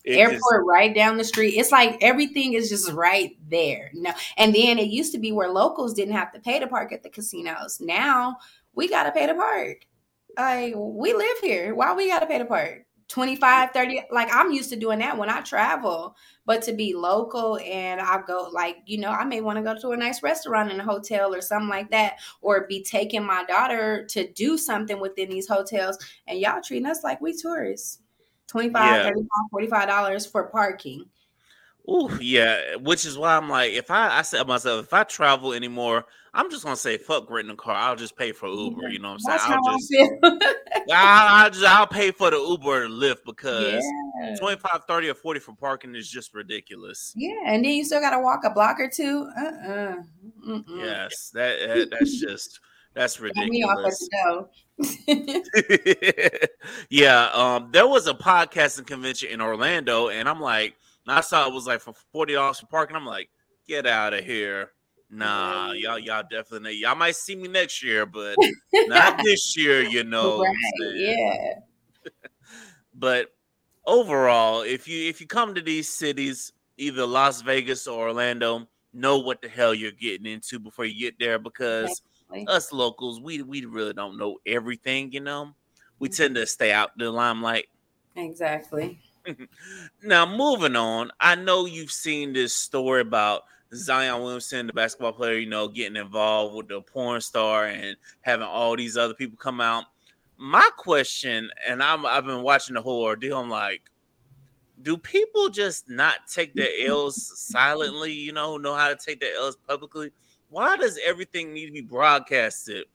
[0.06, 1.56] It airport just, right down the street.
[1.56, 3.90] It's like everything is just right there.
[3.94, 6.94] No, and then it used to be where locals didn't have to pay to park
[6.94, 7.80] at the casinos.
[7.82, 8.38] Now
[8.76, 9.88] we got to pay to park.
[10.38, 11.74] Like we live here.
[11.74, 12.86] Why we got to pay to park?
[13.08, 16.16] 25 30 like i'm used to doing that when i travel
[16.48, 19.80] but to be local and i go like you know i may want to go
[19.80, 23.44] to a nice restaurant in a hotel or something like that or be taking my
[23.44, 28.00] daughter to do something within these hotels and y'all treating us like we tourists
[28.48, 29.04] 25 yeah.
[29.04, 31.06] 35 45 dollars for parking
[31.88, 35.54] Ooh, yeah, which is why I'm like, if I I said myself, if I travel
[35.54, 37.76] anymore, I'm just gonna say fuck renting a car.
[37.76, 38.90] I'll just pay for Uber.
[38.90, 39.60] You know what I'm saying?
[39.66, 40.36] I'll just, I'll,
[40.92, 43.84] I'll, just I'll pay for the Uber and Lyft because
[44.22, 44.36] yeah.
[44.40, 47.14] 25, 30, or 40 for parking is just ridiculous.
[47.16, 49.30] Yeah, and then you still gotta walk a block or two.
[49.40, 49.96] Uh uh
[50.68, 52.60] Yes, that, that that's just
[52.96, 54.10] that's ridiculous.
[56.90, 60.76] yeah, um, there was a podcasting convention in Orlando, and I'm like,
[61.08, 62.96] And I saw it was like for forty dollars for parking.
[62.96, 63.30] I'm like,
[63.68, 64.72] get out of here.
[65.10, 68.36] Nah, y'all, y'all definitely y'all might see me next year, but
[68.74, 70.42] not this year, you know.
[70.42, 71.54] Right, yeah.
[72.94, 73.28] but
[73.86, 79.20] overall, if you if you come to these cities, either Las Vegas or Orlando, know
[79.20, 82.02] what the hell you're getting into before you get there because
[82.48, 85.54] Us locals, we we really don't know everything, you know.
[86.00, 86.24] We mm-hmm.
[86.24, 87.68] tend to stay out the limelight.
[88.16, 89.00] Exactly.
[90.04, 95.38] now moving on, I know you've seen this story about Zion Williamson, the basketball player,
[95.38, 99.62] you know, getting involved with the porn star and having all these other people come
[99.62, 99.86] out.
[100.38, 103.40] My question, and I'm I've been watching the whole ordeal.
[103.40, 103.82] I'm like,
[104.82, 108.12] do people just not take their L's silently?
[108.12, 110.12] You know, know how to take their L's publicly?
[110.50, 112.86] Why does everything need to be broadcasted?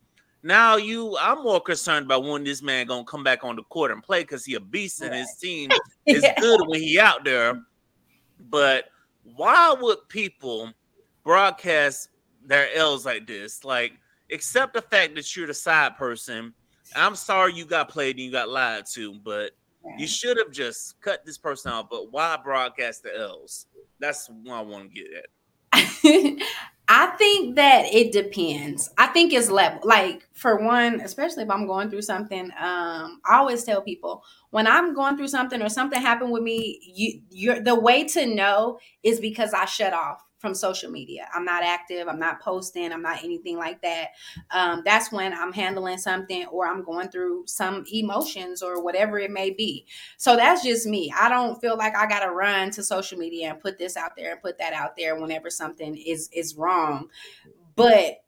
[0.42, 3.90] Now you, I'm more concerned about when this man gonna come back on the court
[3.90, 5.70] and play because he a beast and his team
[6.06, 6.38] is yeah.
[6.40, 7.60] good when he out there.
[8.48, 8.86] But
[9.36, 10.72] why would people
[11.24, 12.08] broadcast
[12.46, 13.64] their L's like this?
[13.64, 13.92] Like,
[14.32, 16.54] accept the fact that you're the side person.
[16.96, 19.52] I'm sorry you got played and you got lied to, but
[19.98, 21.90] you should have just cut this person out.
[21.90, 23.66] But why broadcast the L's?
[23.98, 25.26] That's what I want to get at.
[26.92, 28.90] I think that it depends.
[28.98, 29.80] I think it's level.
[29.84, 34.66] Like for one, especially if I'm going through something, um, I always tell people when
[34.66, 38.80] I'm going through something or something happened with me, you you're the way to know
[39.04, 41.28] is because I shut off from social media.
[41.34, 42.08] I'm not active.
[42.08, 42.92] I'm not posting.
[42.92, 44.08] I'm not anything like that.
[44.50, 49.30] Um, that's when I'm handling something or I'm going through some emotions or whatever it
[49.30, 49.86] may be.
[50.16, 51.12] So that's just me.
[51.18, 54.16] I don't feel like I got to run to social media and put this out
[54.16, 57.10] there and put that out there whenever something is is wrong.
[57.76, 58.22] But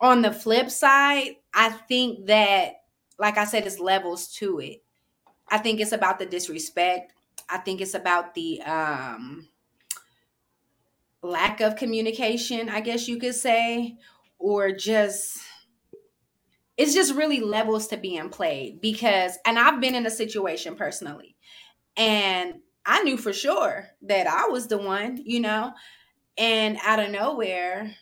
[0.00, 2.82] on the flip side, I think that,
[3.18, 4.82] like I said, it's levels to it.
[5.48, 7.14] I think it's about the disrespect.
[7.48, 9.48] I think it's about the um
[11.22, 13.96] lack of communication, I guess you could say,
[14.38, 15.38] or just
[16.76, 21.36] it's just really levels to being played because and I've been in a situation personally
[21.96, 22.54] and
[22.86, 25.72] I knew for sure that I was the one, you know,
[26.38, 27.94] and out of nowhere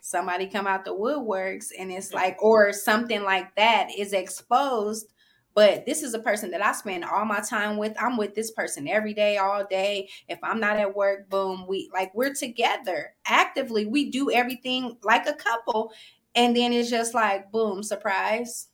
[0.00, 5.12] somebody come out the woodworks and it's like or something like that is exposed
[5.54, 7.94] but this is a person that I spend all my time with.
[8.00, 10.08] I'm with this person every day, all day.
[10.28, 13.86] If I'm not at work, boom, we like we're together actively.
[13.86, 15.92] We do everything like a couple.
[16.34, 18.68] And then it's just like, boom, surprise.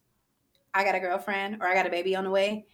[0.74, 2.66] I got a girlfriend or I got a baby on the way.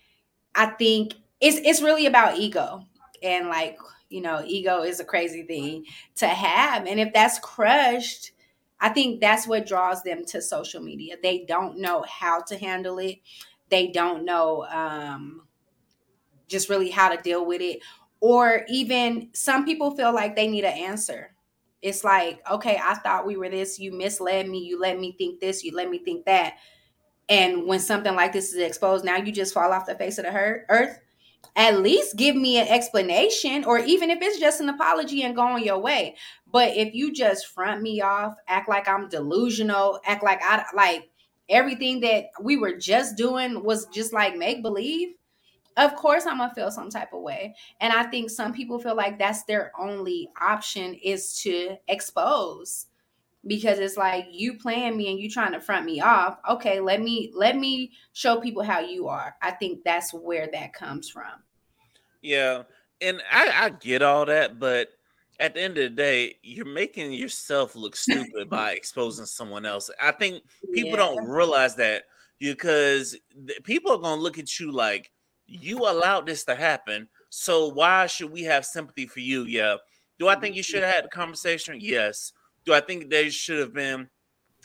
[0.55, 2.85] I think it's it's really about ego.
[3.23, 5.85] And like, you know, ego is a crazy thing
[6.17, 6.87] to have.
[6.87, 8.33] And if that's crushed,
[8.81, 11.15] I think that's what draws them to social media.
[11.23, 13.21] They don't know how to handle it
[13.73, 15.43] they don't know um,
[16.47, 17.81] just really how to deal with it.
[18.21, 21.35] Or even some people feel like they need an answer.
[21.81, 23.81] It's like, okay, I thought we were this.
[23.81, 24.59] You misled me.
[24.59, 25.65] You let me think this.
[25.65, 26.55] You let me think that.
[27.29, 30.27] And when something like this is exposed, now you just fall off the face of
[30.27, 30.33] the
[30.69, 31.01] earth.
[31.57, 35.65] At least give me an explanation, or even if it's just an apology and going
[35.65, 36.17] your way.
[36.47, 41.11] But if you just front me off, act like I'm delusional, act like I like
[41.49, 45.15] everything that we were just doing was just like make believe,
[45.77, 47.55] of course I'm gonna feel some type of way.
[47.81, 52.87] And I think some people feel like that's their only option is to expose
[53.47, 56.39] because it's like you playing me and you trying to front me off.
[56.49, 59.35] Okay, let me let me show people how you are.
[59.43, 61.43] I think that's where that comes from.
[62.21, 62.63] Yeah,
[63.01, 64.89] and I, I get all that, but
[65.41, 69.91] at the end of the day, you're making yourself look stupid by exposing someone else.
[70.01, 70.43] I think
[70.73, 70.97] people yeah.
[70.97, 72.05] don't realize that
[72.39, 73.17] because
[73.65, 75.11] people are going to look at you like
[75.47, 77.09] you allowed this to happen.
[77.31, 79.45] So why should we have sympathy for you?
[79.45, 79.77] Yeah.
[80.19, 81.77] Do I think you should have had the conversation?
[81.81, 82.33] Yes.
[82.65, 84.09] Do I think there should have been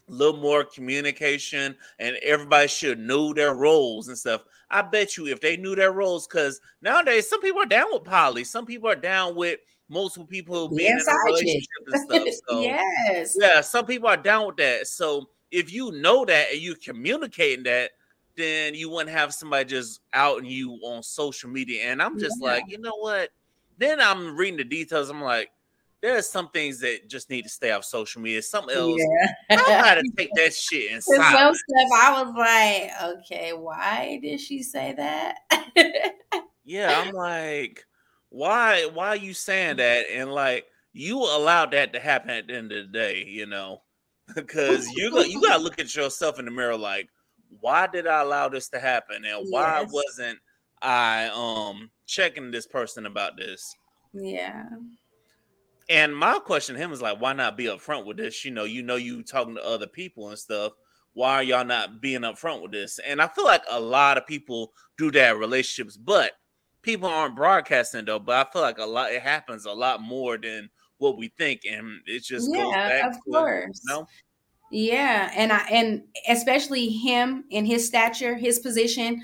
[0.08, 4.44] a little more communication and everybody should know their roles and stuff?
[4.70, 8.04] I bet you if they knew their roles, because nowadays some people are down with
[8.04, 12.28] poly, some people are down with multiple people being yes, in a relationship and stuff.
[12.48, 13.38] So yes.
[13.40, 14.88] Yeah, some people are down with that.
[14.88, 17.92] So if you know that and you're communicating that,
[18.36, 21.84] then you wouldn't have somebody just outing you on social media.
[21.86, 22.48] And I'm just yeah.
[22.48, 23.30] like, you know what?
[23.78, 25.10] Then I'm reading the details.
[25.10, 25.50] I'm like,
[26.02, 28.42] there's some things that just need to stay off social media.
[28.42, 29.02] Something else,
[29.50, 29.58] yeah.
[29.60, 31.56] I got to take that shit and some stuff.
[31.96, 35.40] I was like, okay, why did she say that?
[36.64, 37.84] yeah, I'm like,
[38.30, 42.56] why why are you saying that and like you allowed that to happen at the
[42.56, 43.82] end of the day you know
[44.36, 47.08] because you got you got to look at yourself in the mirror like
[47.62, 49.92] why did i allow this to happen and why yes.
[49.92, 50.38] wasn't
[50.82, 53.76] I um checking this person about this.
[54.14, 54.66] Yeah.
[55.90, 58.44] And my question to him is like, why not be upfront with this?
[58.44, 60.74] You know, you know you talking to other people and stuff.
[61.14, 63.00] Why are y'all not being upfront with this?
[63.00, 66.34] And I feel like a lot of people do that in relationships, but
[66.88, 68.20] people aren't broadcasting though.
[68.20, 71.62] But I feel like a lot it happens a lot more than what we think,
[71.70, 73.82] and it just yeah, goes back of to, course.
[73.84, 74.10] You know?
[74.70, 79.22] Yeah, and I and especially him in his stature, his position.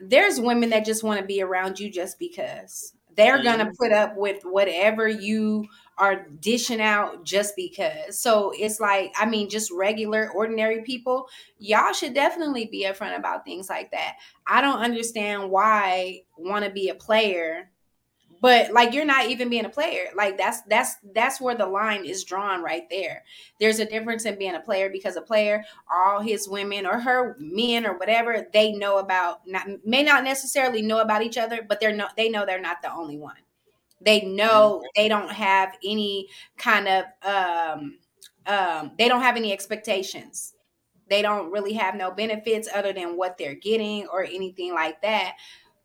[0.00, 3.76] There's women that just want to be around you just because they're gonna Mhm.
[3.78, 8.18] put up with whatever you are dishing out just because.
[8.18, 13.44] So it's like, I mean, just regular, ordinary people, y'all should definitely be upfront about
[13.44, 14.16] things like that.
[14.46, 17.70] I don't understand why want to be a player
[18.40, 22.04] but like you're not even being a player like that's that's that's where the line
[22.04, 23.24] is drawn right there
[23.60, 27.36] there's a difference in being a player because a player all his women or her
[27.38, 31.80] men or whatever they know about not may not necessarily know about each other but
[31.80, 33.36] they're not they know they're not the only one
[34.00, 37.98] they know they don't have any kind of um
[38.46, 40.54] um they don't have any expectations
[41.08, 45.36] they don't really have no benefits other than what they're getting or anything like that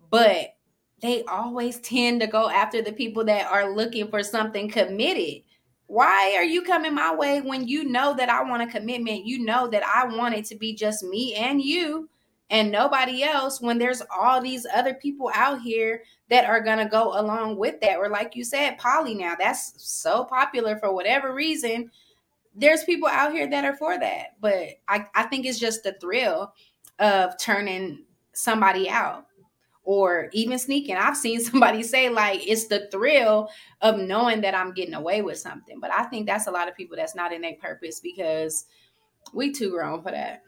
[0.09, 0.55] but
[1.01, 5.43] they always tend to go after the people that are looking for something committed.
[5.87, 9.25] Why are you coming my way when you know that I want a commitment?
[9.25, 12.09] You know that I want it to be just me and you
[12.49, 16.85] and nobody else when there's all these other people out here that are going to
[16.85, 17.97] go along with that.
[17.97, 21.89] Or, like you said, poly now, that's so popular for whatever reason.
[22.55, 24.39] There's people out here that are for that.
[24.39, 26.53] But I, I think it's just the thrill
[26.99, 29.25] of turning somebody out
[29.83, 30.95] or even sneaking.
[30.95, 33.49] I've seen somebody say like it's the thrill
[33.81, 35.79] of knowing that I'm getting away with something.
[35.79, 38.65] But I think that's a lot of people that's not in their purpose because
[39.33, 40.43] we too grown for that.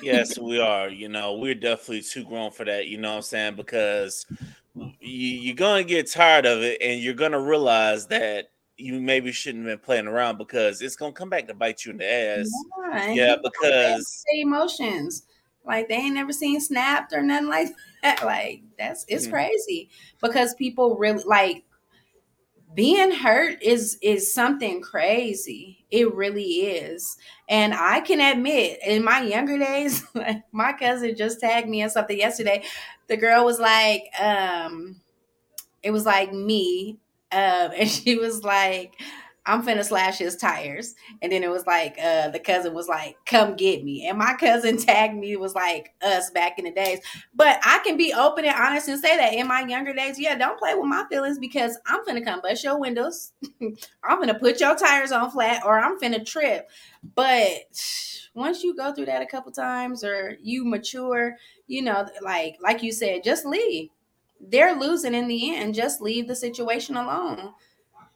[0.00, 0.88] Yes, we are.
[0.88, 2.86] You know, we're definitely too grown for that.
[2.88, 3.56] You know what I'm saying?
[3.56, 4.26] Because
[4.74, 9.66] you, you're gonna get tired of it, and you're gonna realize that you maybe shouldn't
[9.66, 12.50] have been playing around because it's gonna come back to bite you in the ass.
[12.92, 15.24] Yeah, Yeah, because emotions
[15.64, 17.68] like they ain't never seen snapped or nothing like
[18.02, 18.24] that.
[18.24, 19.30] Like that's it's Mhm.
[19.30, 21.64] crazy because people really like
[22.74, 25.84] being hurt is is something crazy.
[25.90, 27.16] It really is.
[27.48, 31.90] And I can admit in my younger days, like my cousin just tagged me in
[31.90, 32.64] something yesterday.
[33.06, 35.00] The girl was like, um,
[35.82, 36.98] it was like me.
[37.32, 39.00] Um, and she was like,
[39.46, 40.94] I'm finna slash his tires.
[41.20, 44.06] And then it was like, uh, the cousin was like, come get me.
[44.08, 47.00] And my cousin tagged me, It was like us back in the days.
[47.34, 50.34] But I can be open and honest and say that in my younger days, yeah,
[50.36, 53.32] don't play with my feelings because I'm finna come bust your windows.
[54.02, 56.70] I'm finna put your tires on flat or I'm finna trip.
[57.14, 57.50] But
[58.34, 62.82] once you go through that a couple times or you mature, you know, like like
[62.82, 63.90] you said, just leave.
[64.40, 65.74] They're losing in the end.
[65.74, 67.52] Just leave the situation alone.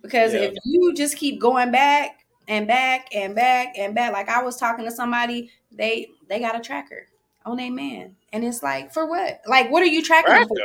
[0.03, 0.41] Because Yeah.
[0.41, 4.57] if you just keep going back and back and back and back, like I was
[4.57, 7.07] talking to somebody, they they got a tracker
[7.45, 8.17] on their man.
[8.33, 9.41] And it's like, for what?
[9.47, 10.57] Like, what are you tracking them for?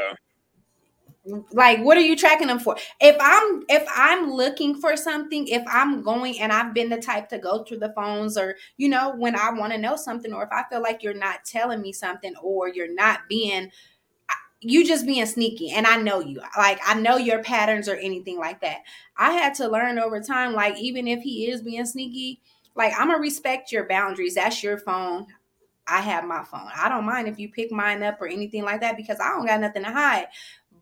[1.54, 5.64] Like what are you tracking them for if i'm if i'm looking for something if
[5.72, 9.16] i'm going and i've been the type to go through the phones or you know
[9.16, 11.94] when i want to know something or if i feel like you're not telling me
[11.94, 13.72] something or you're not being
[14.64, 18.38] you just being sneaky and i know you like i know your patterns or anything
[18.38, 18.80] like that
[19.18, 22.42] i had to learn over time like even if he is being sneaky
[22.76, 25.26] like i'm gonna respect your boundaries that's your phone
[25.88, 28.82] i have my phone i don't mind if you pick mine up or anything like
[28.82, 30.28] that because i don't got nothing to hide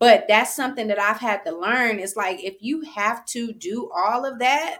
[0.02, 2.00] but that's something that I've had to learn.
[2.00, 4.80] It's like if you have to do all of that,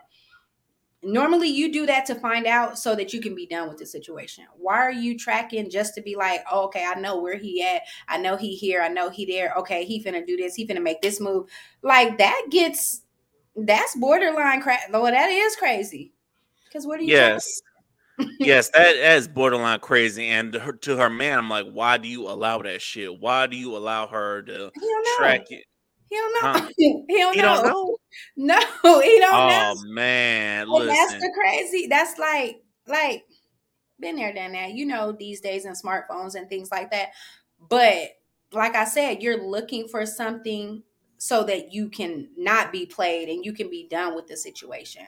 [1.04, 3.86] normally you do that to find out so that you can be done with the
[3.86, 4.46] situation.
[4.58, 7.84] Why are you tracking just to be like, oh, okay, I know where he at.
[8.08, 8.82] I know he here.
[8.82, 9.54] I know he there.
[9.58, 10.56] Okay, he finna do this.
[10.56, 11.50] He finna make this move.
[11.82, 13.02] Like that gets
[13.56, 16.14] that's borderline cra Well, that is crazy.
[16.66, 17.10] Because what are you?
[17.10, 17.62] Yes.
[18.40, 20.28] yes, that, that is borderline crazy.
[20.28, 23.20] And to her, to her man, I'm like, why do you allow that shit?
[23.20, 25.18] Why do you allow her to He don't know.
[25.18, 25.66] track it?
[26.12, 26.60] He don't know.
[26.60, 26.70] Huh?
[26.78, 27.44] he don't know.
[27.44, 27.98] don't know?
[28.36, 28.60] No,
[29.00, 29.74] he don't oh, know.
[29.78, 31.88] Oh man, And that's the crazy.
[31.88, 33.24] That's like like
[34.02, 34.74] been there, done that.
[34.74, 37.12] You know, these days and smartphones and things like that.
[37.70, 38.10] But
[38.52, 40.84] like I said, you're looking for something
[41.18, 45.06] so that you can not be played and you can be done with the situation.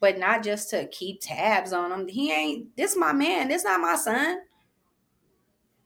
[0.00, 2.08] But not just to keep tabs on him.
[2.08, 3.48] He ain't this my man.
[3.48, 4.38] This not my son.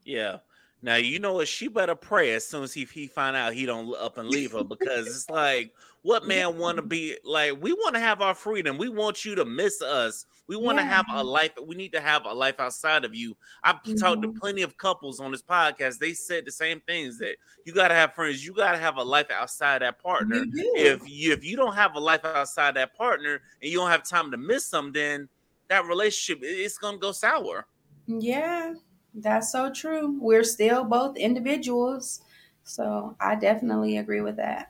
[0.04, 0.36] Yeah.
[0.84, 3.66] Now you know what she better pray as soon as he, he find out he
[3.66, 5.72] don't up and leave her because it's like
[6.02, 8.78] what man want to be like we want to have our freedom.
[8.78, 10.26] We want you to miss us.
[10.48, 10.90] We want to yeah.
[10.90, 11.52] have a life.
[11.64, 13.36] We need to have a life outside of you.
[13.62, 13.94] I've mm-hmm.
[13.94, 14.38] talked to mm-hmm.
[14.38, 15.98] plenty of couples on this podcast.
[15.98, 18.44] They said the same things that you got to have friends.
[18.44, 20.44] You got to have a life outside that partner.
[20.52, 24.02] If you if you don't have a life outside that partner and you don't have
[24.02, 25.28] time to miss them, then
[25.68, 27.66] that relationship it's gonna go sour.
[28.08, 28.74] Yeah,
[29.14, 30.18] that's so true.
[30.20, 32.20] We're still both individuals.
[32.64, 34.68] So I definitely agree with that.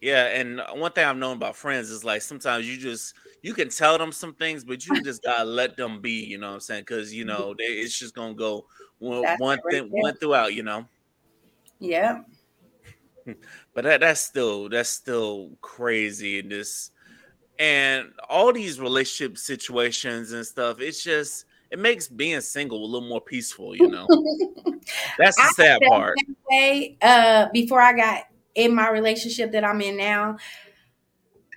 [0.00, 3.70] Yeah, and one thing I've known about friends is like sometimes you just you can
[3.70, 6.24] tell them some things, but you just gotta let them be.
[6.24, 6.82] You know what I'm saying?
[6.82, 8.66] Because you know they, it's just gonna go
[8.98, 10.54] one, one thing one throughout.
[10.54, 10.86] You know.
[11.78, 12.20] Yeah.
[13.74, 16.90] but that that's still that's still crazy in this,
[17.58, 20.80] and all these relationship situations and stuff.
[20.80, 24.06] It's just it makes being single a little more peaceful, you know.
[25.18, 26.14] That's the sad part.
[26.48, 28.22] Way, uh, before I got
[28.54, 30.36] in my relationship that I'm in now,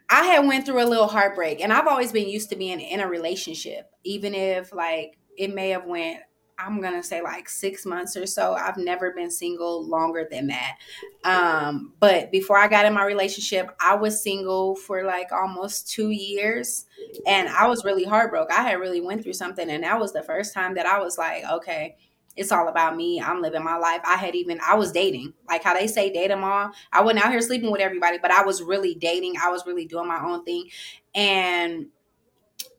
[0.10, 3.00] I had went through a little heartbreak, and I've always been used to being in
[3.00, 6.22] a relationship, even if like it may have went
[6.60, 8.54] I'm gonna say like six months or so.
[8.54, 10.78] I've never been single longer than that.
[11.24, 16.10] Um, but before I got in my relationship, I was single for like almost two
[16.10, 16.86] years,
[17.28, 18.56] and I was really heartbroken.
[18.58, 21.18] I had really went through something, and that was the first time that I was
[21.18, 21.96] like, okay,
[22.36, 23.22] it's all about me.
[23.22, 24.02] I'm living my life.
[24.06, 26.72] I had even I was dating, like how they say date them all.
[26.92, 29.36] I wasn't out here sleeping with everybody, but I was really dating.
[29.42, 30.70] I was really doing my own thing,
[31.14, 31.88] and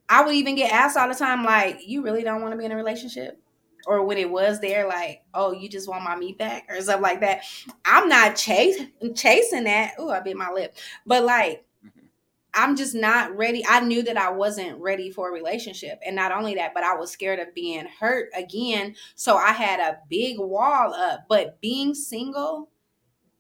[0.09, 2.64] I would even get asked all the time, like, you really don't want to be
[2.64, 3.39] in a relationship?
[3.89, 7.03] Or when it was there, like, oh, you just want my meat back or something
[7.03, 7.41] like that.
[7.86, 8.78] I'm not chase,
[9.14, 9.95] chasing that.
[9.97, 10.76] Oh, I bit my lip.
[11.07, 12.05] But like, mm-hmm.
[12.53, 13.64] I'm just not ready.
[13.66, 16.01] I knew that I wasn't ready for a relationship.
[16.05, 18.95] And not only that, but I was scared of being hurt again.
[19.14, 21.20] So I had a big wall up.
[21.26, 22.68] But being single,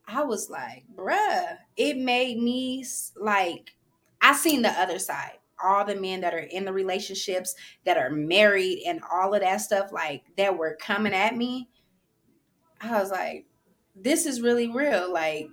[0.06, 2.86] I was like, bruh, it made me
[3.20, 3.74] like,
[4.22, 7.54] I seen the other side all the men that are in the relationships
[7.84, 11.68] that are married and all of that stuff like that were coming at me
[12.80, 13.46] i was like
[13.96, 15.48] this is really real like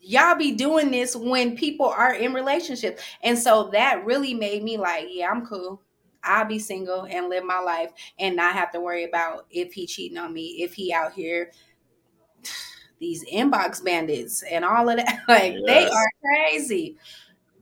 [0.00, 4.76] y'all be doing this when people are in relationships and so that really made me
[4.76, 5.82] like yeah i'm cool.
[6.22, 9.86] I'll be single and live my life and not have to worry about if he
[9.86, 11.52] cheating on me if he out here
[13.00, 15.20] these inbox bandits and all of that.
[15.28, 15.62] Like yes.
[15.66, 16.96] they are crazy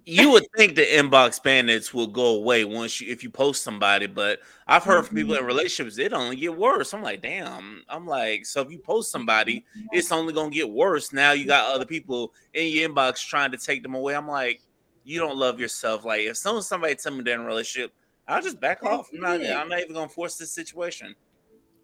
[0.07, 4.07] you would think the inbox bandits will go away once you if you post somebody,
[4.07, 5.07] but I've heard mm-hmm.
[5.09, 5.42] from people mm-hmm.
[5.42, 6.94] in relationships it only get worse.
[6.94, 7.82] I'm like, damn.
[7.88, 11.12] I'm like, so if you post somebody, it's only gonna get worse.
[11.12, 14.14] Now you got other people in your inbox trying to take them away.
[14.14, 14.62] I'm like,
[15.04, 16.04] you don't love yourself.
[16.04, 17.92] Like if someone somebody tell me they're in a relationship,
[18.28, 19.11] I'll just back off.
[19.12, 21.14] I'm not, I'm not even gonna force this situation.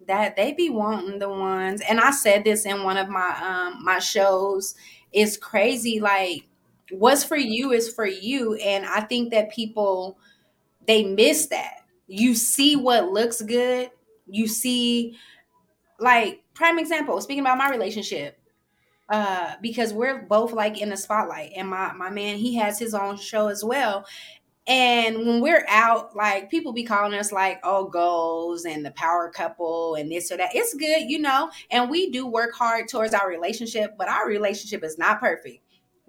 [0.09, 3.85] That they be wanting the ones, and I said this in one of my um
[3.85, 4.75] my shows.
[5.13, 6.49] It's crazy, like
[6.93, 8.55] what's for you is for you.
[8.55, 10.19] And i think that people
[10.87, 11.79] they miss that.
[12.07, 13.91] You see what looks good.
[14.27, 15.17] You see
[16.01, 18.39] like prime example speaking about my relationship
[19.09, 21.53] uh because we're both like in the spotlight.
[21.57, 24.07] And my my man he has his own show as well.
[24.67, 29.31] And when we're out like people be calling us like oh goals and the power
[29.31, 30.51] couple and this or that.
[30.55, 31.51] It's good you know.
[31.71, 35.61] And we do work hard towards our relationship but our relationship is not perfect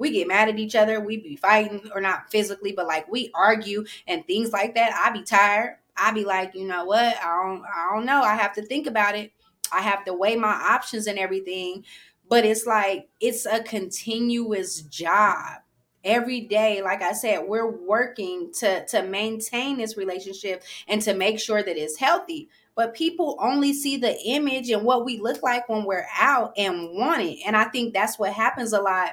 [0.04, 1.00] we get mad at each other.
[1.00, 4.94] We be fighting, or not physically, but like we argue and things like that.
[4.94, 5.78] I be tired.
[5.96, 7.16] I be like, you know what?
[7.24, 8.22] I don't, I don't know.
[8.22, 9.32] I have to think about it.
[9.72, 11.86] I have to weigh my options and everything.
[12.28, 15.62] But it's like it's a continuous job
[16.06, 21.40] every day like i said we're working to to maintain this relationship and to make
[21.40, 25.70] sure that it's healthy but people only see the image and what we look like
[25.70, 29.12] when we're out and want it and i think that's what happens a lot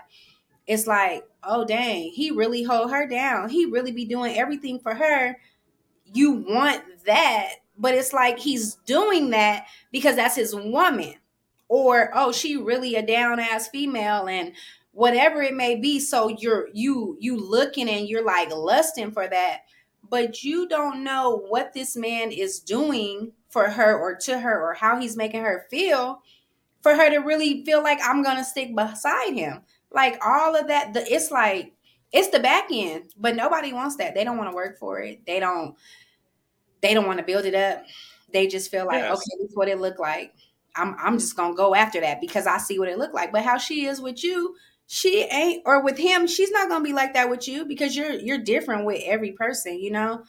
[0.71, 3.49] it's like, oh dang, he really hold her down.
[3.49, 5.37] He really be doing everything for her.
[6.15, 11.15] You want that, but it's like he's doing that because that's his woman.
[11.67, 14.53] Or oh, she really a down ass female and
[14.93, 15.99] whatever it may be.
[15.99, 19.63] So you're you you looking and you're like lusting for that,
[20.09, 24.75] but you don't know what this man is doing for her or to her or
[24.75, 26.23] how he's making her feel
[26.81, 29.63] for her to really feel like I'm gonna stick beside him.
[29.93, 31.73] Like all of that, the, it's like
[32.13, 34.15] it's the back end, but nobody wants that.
[34.15, 35.25] They don't want to work for it.
[35.27, 35.77] They don't.
[36.81, 37.85] They don't want to build it up.
[38.33, 39.13] They just feel like, yes.
[39.13, 40.33] okay, this is what it looked like.
[40.77, 43.33] I'm I'm just gonna go after that because I see what it looked like.
[43.33, 44.55] But how she is with you,
[44.87, 48.13] she ain't, or with him, she's not gonna be like that with you because you're
[48.13, 50.23] you're different with every person, you know.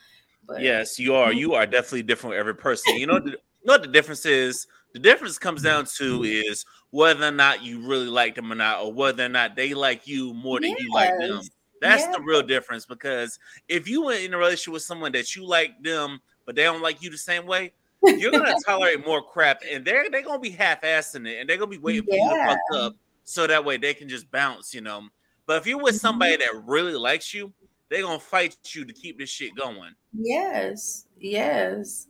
[0.47, 1.31] But, yes, you are.
[1.31, 2.97] You are definitely different with every person.
[2.97, 3.21] You know,
[3.63, 4.67] what the difference is?
[4.93, 8.83] The difference comes down to is whether or not you really like them or not,
[8.83, 10.79] or whether or not they like you more than yes.
[10.79, 11.41] you like them.
[11.81, 12.15] That's yes.
[12.15, 12.85] the real difference.
[12.85, 16.63] Because if you went in a relationship with someone that you like them, but they
[16.63, 17.73] don't like you the same way,
[18.03, 21.69] you're gonna tolerate more crap, and they're they're gonna be half-assing it, and they're gonna
[21.69, 22.29] be waiting yeah.
[22.29, 25.03] for you to fuck up, so that way they can just bounce, you know.
[25.45, 26.57] But if you're with somebody mm-hmm.
[26.57, 27.53] that really likes you,
[27.89, 29.93] they're gonna fight you to keep this shit going.
[30.13, 32.07] Yes, yes.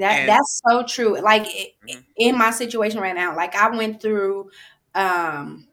[0.00, 1.20] That and, that's so true.
[1.20, 2.00] Like mm-hmm.
[2.16, 4.50] in my situation right now, like I went through
[4.94, 5.66] um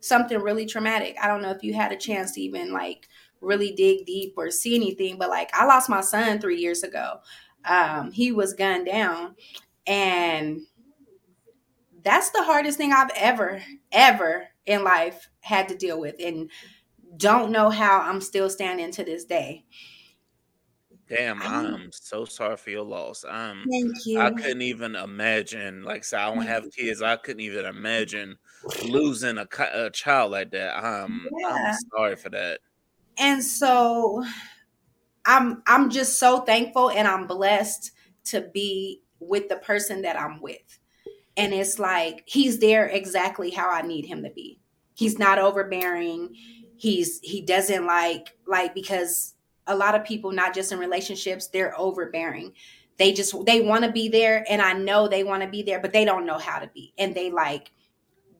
[0.00, 1.16] something really traumatic.
[1.22, 3.08] I don't know if you had a chance to even like
[3.40, 7.18] really dig deep or see anything, but like I lost my son 3 years ago.
[7.64, 9.36] Um he was gunned down
[9.86, 10.60] and
[12.04, 13.62] that's the hardest thing I've ever
[13.92, 16.50] ever in life had to deal with and
[17.16, 19.64] don't know how I'm still standing to this day.
[21.14, 23.24] Damn, I'm so sorry for your loss.
[23.28, 24.20] Um, Thank you.
[24.20, 25.82] I couldn't even imagine.
[25.82, 27.02] Like, say, I don't have kids.
[27.02, 28.38] I couldn't even imagine
[28.86, 30.82] losing a, a child like that.
[30.82, 31.48] Um, yeah.
[31.48, 32.60] I'm sorry for that.
[33.18, 34.24] And so,
[35.24, 37.92] I'm I'm just so thankful and I'm blessed
[38.24, 40.78] to be with the person that I'm with.
[41.36, 44.60] And it's like he's there exactly how I need him to be.
[44.94, 46.34] He's not overbearing.
[46.76, 49.34] He's he doesn't like like because
[49.66, 52.52] a lot of people not just in relationships they're overbearing.
[52.98, 55.80] They just they want to be there and i know they want to be there
[55.80, 56.92] but they don't know how to be.
[56.98, 57.70] And they like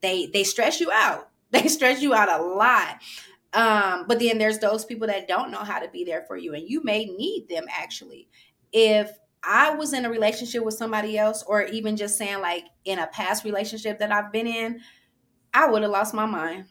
[0.00, 1.28] they they stress you out.
[1.52, 2.98] They stress you out a lot.
[3.52, 6.54] Um but then there's those people that don't know how to be there for you
[6.54, 8.28] and you may need them actually.
[8.72, 9.10] If
[9.44, 13.08] i was in a relationship with somebody else or even just saying like in a
[13.08, 14.80] past relationship that i've been in
[15.52, 16.66] i would have lost my mind.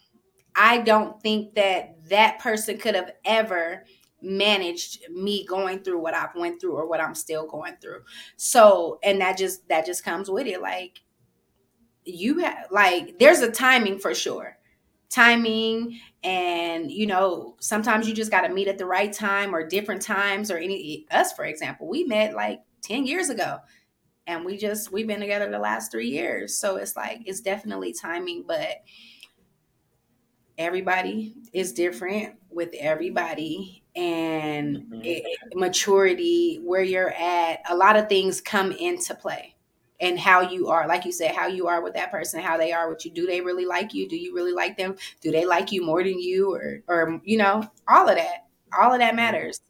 [0.56, 3.86] I don't think that that person could have ever
[4.22, 8.04] managed me going through what I've went through or what I'm still going through.
[8.38, 11.02] So, and that just that just comes with it like
[12.06, 14.58] you have like there's a timing for sure.
[15.10, 19.68] Timing and you know, sometimes you just got to meet at the right time or
[19.68, 23.58] different times or any us for example, we met like 10 years ago
[24.28, 26.58] and we just we've been together the last 3 years.
[26.58, 28.78] So it's like it's definitely timing, but
[30.62, 35.02] everybody is different with everybody and mm-hmm.
[35.04, 35.24] it,
[35.56, 39.56] maturity where you're at a lot of things come into play
[40.00, 42.72] and how you are like you said how you are with that person how they
[42.72, 43.12] are with you.
[43.12, 44.08] Do they really like you?
[44.08, 44.96] Do you really like them?
[45.22, 48.48] Do they like you more than you or or you know all of that.
[48.80, 49.62] All of that matters.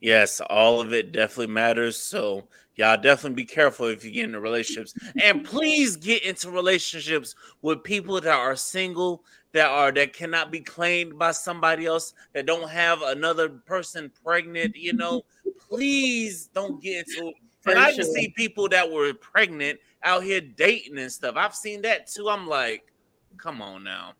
[0.00, 1.96] Yes all of it definitely matters.
[1.96, 4.94] So y'all definitely be careful if you get into relationships.
[5.22, 10.60] And please get into relationships with people that are single that are that cannot be
[10.60, 15.22] claimed by somebody else that don't have another person pregnant you know?
[15.68, 17.32] Please don't get into
[17.66, 21.36] and i just see people that were pregnant out here dating and stuff.
[21.36, 22.28] I've seen that too.
[22.28, 22.92] I'm like
[23.36, 24.12] come on now.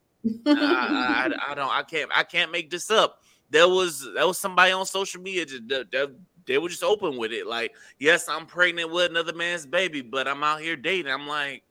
[0.47, 0.51] I,
[1.37, 3.23] I, I, don't i can't i can't make this up.
[3.51, 6.15] There was there was somebody on social media that, that
[6.47, 7.47] they were just open with it.
[7.47, 11.11] Like yes i'm pregnant with another man's baby but i'm out here dating.
[11.13, 11.65] I'm like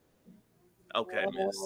[0.93, 1.57] okay miss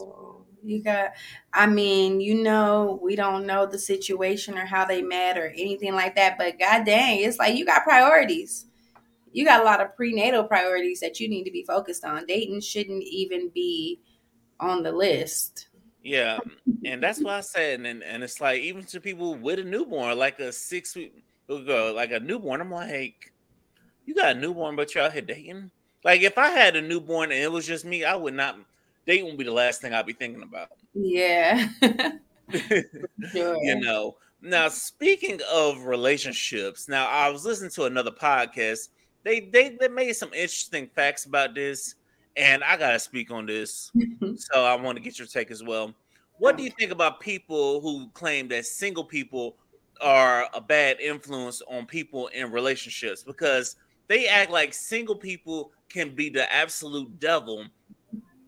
[0.66, 1.12] you got,
[1.54, 5.94] I mean, you know, we don't know the situation or how they met or anything
[5.94, 8.66] like that, but god dang, it's like you got priorities.
[9.32, 12.26] You got a lot of prenatal priorities that you need to be focused on.
[12.26, 14.00] Dating shouldn't even be
[14.60, 15.68] on the list.
[16.02, 16.40] Yeah,
[16.86, 20.18] and that's what I said, and and it's like even to people with a newborn,
[20.20, 23.34] like a six week ago, like a newborn, I'm like,
[24.06, 25.72] you got a newborn, but you're out here dating.
[26.04, 28.60] Like if I had a newborn and it was just me, I would not
[29.06, 30.70] date won't be the last thing I'll be thinking about.
[30.98, 31.68] Yeah.
[33.32, 33.58] sure.
[33.62, 34.16] You know.
[34.42, 38.90] Now, speaking of relationships, now I was listening to another podcast.
[39.24, 41.96] They they they made some interesting facts about this,
[42.38, 43.92] and I gotta speak on this.
[44.36, 45.94] so I want to get your take as well.
[46.38, 49.58] What do you think about people who claim that single people
[50.02, 53.76] are a bad influence on people in relationships because
[54.08, 57.66] they act like single people can be the absolute devil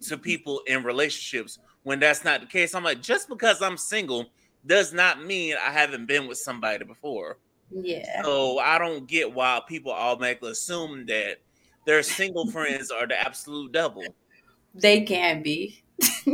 [0.01, 2.75] to people in relationships when that's not the case.
[2.75, 4.27] I'm like, just because I'm single
[4.65, 7.37] does not mean I haven't been with somebody before.
[7.71, 8.23] Yeah.
[8.23, 11.37] So I don't get why people automatically assume that
[11.85, 14.03] their single friends are the absolute devil.
[14.73, 15.83] They can be.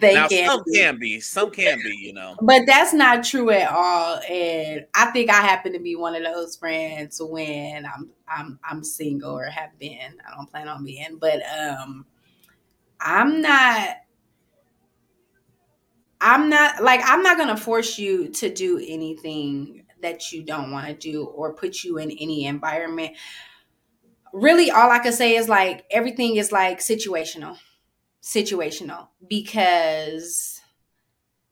[0.00, 0.78] they now, can some be.
[0.78, 5.04] can be some can be you know but that's not true at all and i
[5.12, 9.44] think i happen to be one of those friends when i'm i'm i'm single or
[9.44, 12.04] have been i don't plan on being but um
[13.04, 13.96] I'm not
[16.20, 20.70] I'm not like I'm not going to force you to do anything that you don't
[20.70, 23.16] want to do or put you in any environment
[24.34, 27.56] really all I can say is like everything is like situational.
[28.22, 30.60] Situational because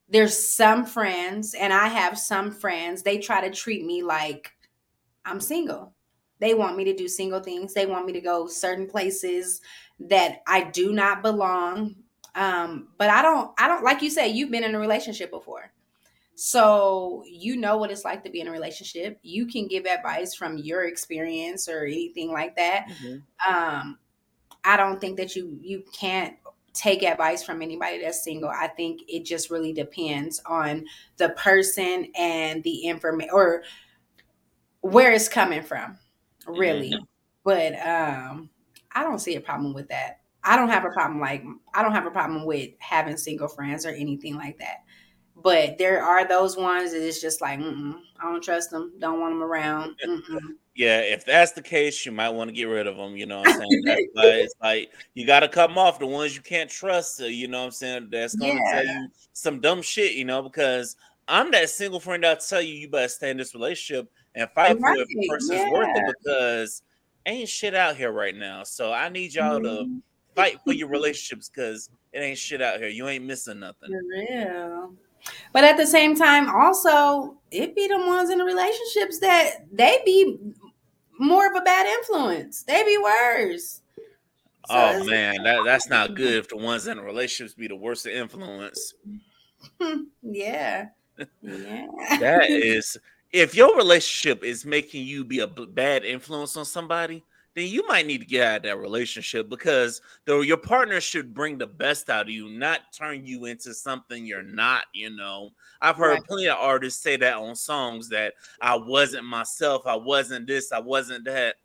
[0.09, 4.53] there's some friends and I have some friends they try to treat me like
[5.25, 5.95] I'm single.
[6.43, 7.73] They want me to do single things.
[7.73, 9.61] They want me to go certain places
[10.01, 11.95] that I do not belong.
[12.35, 15.73] Um, but I don't I don't like you said you've been in a relationship before.
[16.35, 19.21] So you know what it's like to be in a relationship.
[19.23, 22.89] You can give advice from your experience or anything like that.
[22.89, 23.55] Mm-hmm.
[23.55, 23.99] Um,
[24.65, 26.35] I don't think that you you can't
[26.73, 28.49] take advice from anybody that's single.
[28.49, 30.87] I think it just really depends on
[31.19, 33.63] the person and the information or
[34.81, 35.97] where it's coming from,
[36.47, 36.95] really.
[37.45, 38.51] But um,
[38.93, 40.21] I don't see a problem with that.
[40.45, 43.87] I don't have a problem like I don't have a problem with having single friends
[43.87, 44.79] or anything like that.
[45.43, 49.35] But there are those ones that it's just like, I don't trust them, don't want
[49.35, 49.97] them around.
[50.07, 50.39] Mm-mm.
[50.75, 53.17] Yeah, if that's the case, you might want to get rid of them.
[53.17, 53.83] You know what I'm saying?
[53.85, 55.99] That's why it's like you got to cut them off.
[55.99, 58.09] The ones you can't trust, uh, you know what I'm saying?
[58.11, 58.73] That's going to yeah.
[58.73, 60.97] tell you some dumb shit, you know, because
[61.29, 64.79] I'm that single friend I'll tell you you better stay in this relationship and fight
[64.81, 64.97] right.
[64.97, 65.71] for it if person's yeah.
[65.71, 66.83] worth it because
[67.27, 68.65] ain't shit out here right now.
[68.65, 69.95] So I need y'all mm-hmm.
[69.95, 70.03] to
[70.35, 72.89] fight for your relationships because it ain't shit out here.
[72.89, 73.91] You ain't missing nothing.
[73.91, 74.95] For real.
[75.53, 80.01] But at the same time, also, it be the ones in the relationships that they
[80.05, 80.37] be
[81.19, 82.65] more of a bad influence.
[82.65, 83.83] They be worse.
[84.69, 87.77] So oh man, that, that's not good if the ones in the relationships be the
[87.77, 88.95] worst influence.
[90.23, 90.87] yeah.
[91.43, 91.87] Yeah.
[92.21, 92.97] that is
[93.33, 98.07] if your relationship is making you be a bad influence on somebody, then you might
[98.07, 102.09] need to get out of that relationship because though your partner should bring the best
[102.09, 104.85] out of you, not turn you into something you're not.
[104.95, 105.51] You know,
[105.81, 106.25] I've heard right.
[106.25, 110.79] plenty of artists say that on songs that I wasn't myself, I wasn't this, I
[110.79, 111.57] wasn't that,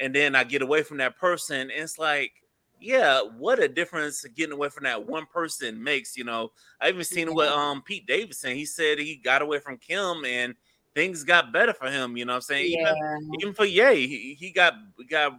[0.00, 1.70] and then I get away from that person.
[1.72, 2.32] it's like,
[2.80, 6.16] yeah, what a difference getting away from that one person makes.
[6.16, 9.78] You know, I even seen what um Pete Davidson he said he got away from
[9.78, 10.54] Kim and
[10.94, 12.16] things got better for him.
[12.16, 12.72] You know what I'm saying?
[12.72, 12.94] Yeah.
[12.94, 14.74] Even, even for Ye, he, he got
[15.08, 15.38] got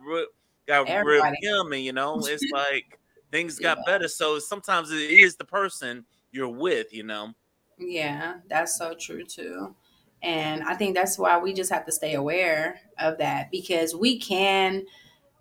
[0.67, 2.99] got rid of him, and you know, it's like
[3.31, 3.83] things got yeah.
[3.85, 4.07] better.
[4.07, 7.33] So sometimes it is the person you're with, you know.
[7.77, 9.75] Yeah, that's so true too.
[10.23, 14.19] And I think that's why we just have to stay aware of that because we
[14.19, 14.85] can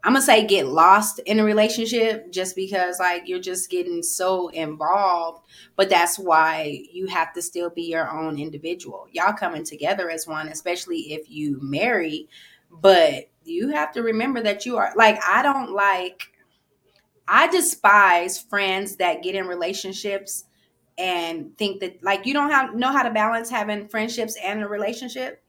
[0.07, 4.47] I'm gonna say get lost in a relationship just because like you're just getting so
[4.51, 5.43] involved.
[5.75, 9.09] But that's why you have to still be your own individual.
[9.11, 12.29] Y'all coming together as one, especially if you marry.
[12.71, 16.23] But you have to remember that you are like I don't like
[17.27, 20.45] I despise friends that get in relationships
[20.97, 24.69] and think that like you don't have know how to balance having friendships and a
[24.69, 25.43] relationship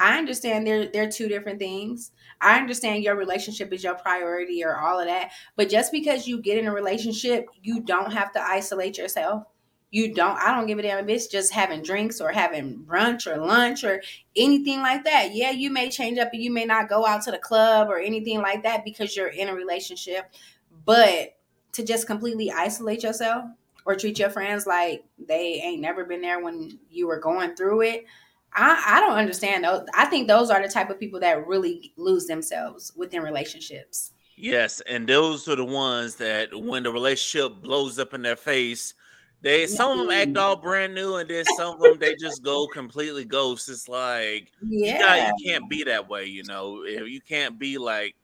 [0.00, 2.10] I understand they're they're two different things.
[2.40, 5.30] I understand your relationship is your priority or all of that.
[5.56, 9.44] But just because you get in a relationship, you don't have to isolate yourself.
[9.90, 13.26] You don't, I don't give a damn if it's just having drinks or having brunch
[13.26, 14.00] or lunch or
[14.36, 15.34] anything like that.
[15.34, 17.98] Yeah, you may change up and you may not go out to the club or
[17.98, 20.32] anything like that because you're in a relationship.
[20.84, 21.36] But
[21.72, 23.44] to just completely isolate yourself
[23.84, 27.82] or treat your friends like they ain't never been there when you were going through
[27.82, 28.04] it
[28.52, 29.86] I, I don't understand those.
[29.94, 34.12] I think those are the type of people that really lose themselves within relationships.
[34.36, 38.94] Yes, and those are the ones that when the relationship blows up in their face,
[39.42, 39.74] they mm-hmm.
[39.74, 42.66] some of them act all brand new, and then some of them they just go
[42.66, 43.68] completely ghost.
[43.68, 46.24] It's like yeah, you, got, you can't be that way.
[46.24, 48.14] You know, you can't be like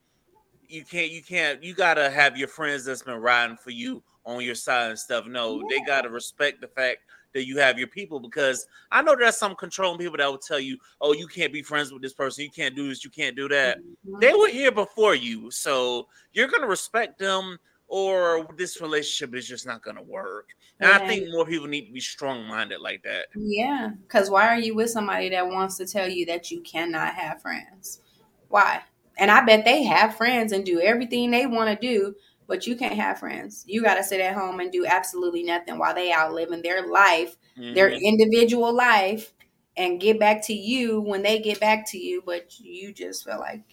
[0.67, 4.43] you can't you can't you gotta have your friends that's been riding for you on
[4.43, 5.25] your side and stuff.
[5.27, 5.65] No, yeah.
[5.69, 6.99] they gotta respect the fact
[7.37, 10.59] that you have your people because I know there's some controlling people that will tell
[10.59, 13.35] you, oh, you can't be friends with this person, you can't do this, you can't
[13.35, 13.77] do that.
[13.77, 14.19] Mm-hmm.
[14.19, 19.67] They were here before you, so you're gonna respect them, or this relationship is just
[19.67, 20.49] not gonna work.
[20.79, 20.91] And.
[20.91, 23.27] I think more people need to be strong minded like that.
[23.35, 27.13] Yeah, because why are you with somebody that wants to tell you that you cannot
[27.13, 28.01] have friends?
[28.49, 28.81] Why?
[29.19, 32.15] And I bet they have friends and do everything they want to do
[32.47, 33.63] but you can't have friends.
[33.67, 36.87] You got to sit at home and do absolutely nothing while they out living their
[36.87, 37.73] life, mm-hmm.
[37.73, 39.33] their individual life,
[39.75, 42.23] and get back to you when they get back to you.
[42.25, 43.63] But you just feel like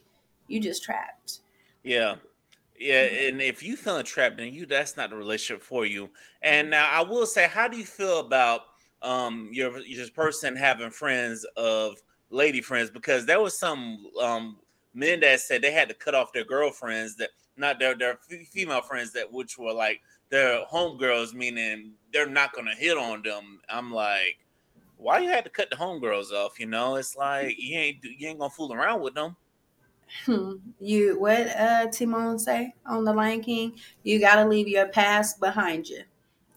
[0.49, 1.41] you just trapped.
[1.83, 2.17] Yeah.
[2.77, 6.11] Yeah, and if you feeling trapped, then you that's not the relationship for you.
[6.43, 8.63] And now I will say, how do you feel about
[9.01, 11.95] um your your person having friends of
[12.31, 12.91] lady friends?
[12.91, 14.59] Because there was some um
[14.93, 18.19] men that said they had to cut off their girlfriends that not their their
[18.51, 20.01] female friends that which were like
[20.31, 23.61] their homegirls, meaning they're not gonna hit on them.
[23.69, 24.39] I'm like,
[24.97, 26.59] why you had to cut the homegirls off?
[26.59, 29.37] You know, it's like you ain't you ain't gonna fool around with them.
[30.25, 30.55] Hmm.
[30.81, 33.75] You what uh Timon say on the Lion King?
[34.03, 36.03] You gotta leave your past behind you.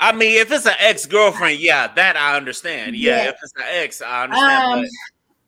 [0.00, 2.96] I mean, if it's an ex girlfriend, yeah, that I understand.
[2.96, 4.64] Yeah, yeah, if it's an ex, I understand.
[4.64, 4.88] Um, but...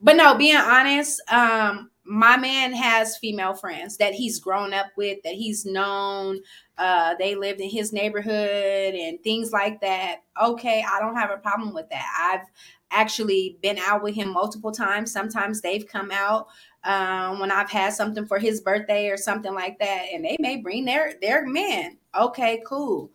[0.03, 5.23] but no, being honest, um, my man has female friends that he's grown up with,
[5.25, 6.41] that he's known.
[6.77, 10.23] Uh, they lived in his neighborhood and things like that.
[10.43, 12.07] Okay, I don't have a problem with that.
[12.19, 12.47] I've
[12.91, 15.13] actually been out with him multiple times.
[15.13, 16.49] Sometimes they've come out
[16.85, 20.59] um, when I've had something for his birthday or something like that, and they may
[20.59, 21.99] bring their their men.
[22.15, 23.11] Okay, cool.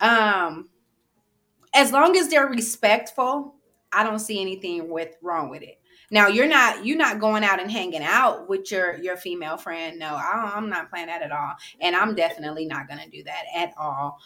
[0.00, 0.70] Um,
[1.74, 3.54] as long as they're respectful,
[3.92, 5.79] I don't see anything with wrong with it.
[6.10, 9.98] Now you're not you're not going out and hanging out with your your female friend.
[9.98, 13.22] No, I, I'm not playing that at all, and I'm definitely not going to do
[13.24, 14.18] that at all.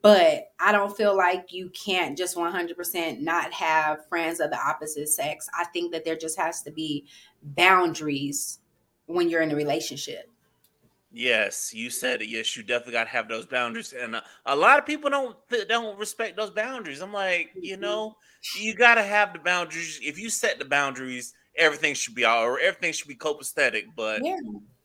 [0.00, 5.08] But I don't feel like you can't just 100% not have friends of the opposite
[5.08, 5.48] sex.
[5.58, 7.06] I think that there just has to be
[7.42, 8.60] boundaries
[9.06, 10.30] when you're in a relationship.
[11.12, 12.28] Yes, you said it.
[12.28, 15.36] Yes, you definitely got to have those boundaries, and uh, a lot of people don't
[15.68, 17.02] don't respect those boundaries.
[17.02, 17.82] I'm like, you mm-hmm.
[17.82, 18.16] know,
[18.58, 20.00] you got to have the boundaries.
[20.02, 23.84] If you set the boundaries, everything should be all, or everything should be copacetic.
[23.96, 24.38] But yeah.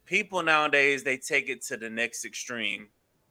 [0.06, 2.88] people nowadays they take it to the next extreme,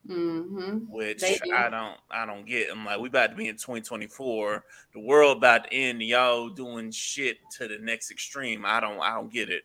[0.08, 0.78] mm-hmm.
[0.90, 1.52] which do.
[1.54, 2.70] I don't, I don't get.
[2.70, 4.64] I'm like, we about to be in 2024,
[4.94, 8.64] the world about to end, y'all doing shit to the next extreme.
[8.66, 9.64] I don't, I don't get it.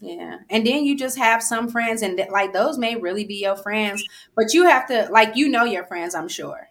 [0.00, 0.38] Yeah.
[0.50, 4.02] And then you just have some friends, and like those may really be your friends,
[4.34, 6.68] but you have to, like, you know, your friends, I'm sure.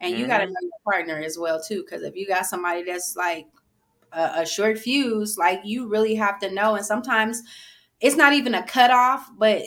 [0.00, 0.28] And you mm-hmm.
[0.28, 1.82] got to know your partner as well, too.
[1.82, 3.46] Because if you got somebody that's like
[4.12, 6.74] a, a short fuse, like, you really have to know.
[6.74, 7.42] And sometimes
[8.00, 9.62] it's not even a cutoff, but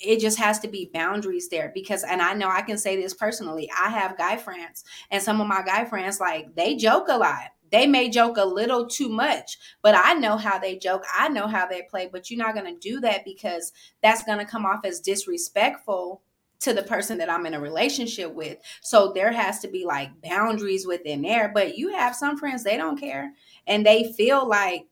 [0.00, 3.14] it just has to be boundaries there because and i know i can say this
[3.14, 7.16] personally i have guy friends and some of my guy friends like they joke a
[7.16, 11.02] lot they may joke a little too much, but I know how they joke.
[11.12, 14.38] I know how they play, but you're not going to do that because that's going
[14.38, 16.22] to come off as disrespectful
[16.64, 18.58] to the person that I'm in a relationship with.
[18.80, 21.50] So there has to be like boundaries within there.
[21.52, 23.32] But you have some friends, they don't care
[23.66, 24.86] and they feel like,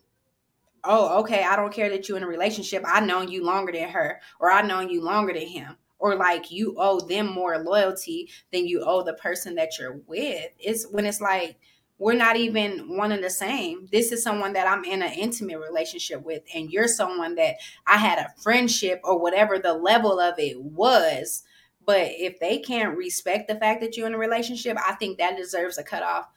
[0.85, 2.83] oh, okay, I don't care that you're in a relationship.
[2.87, 5.77] I've known you longer than her, or I've known you longer than him.
[5.99, 10.51] Or like you owe them more loyalty than you owe the person that you're with.
[10.59, 11.57] It's when it's like,
[11.99, 13.87] we're not even one and the same.
[13.93, 17.57] This is someone that I'm in an intimate relationship with, and you're someone that
[17.87, 21.45] I had a friendship or whatever the level of it was.
[21.85, 25.37] But if they can't respect the fact that you're in a relationship, I think that
[25.37, 26.29] deserves a cutoff.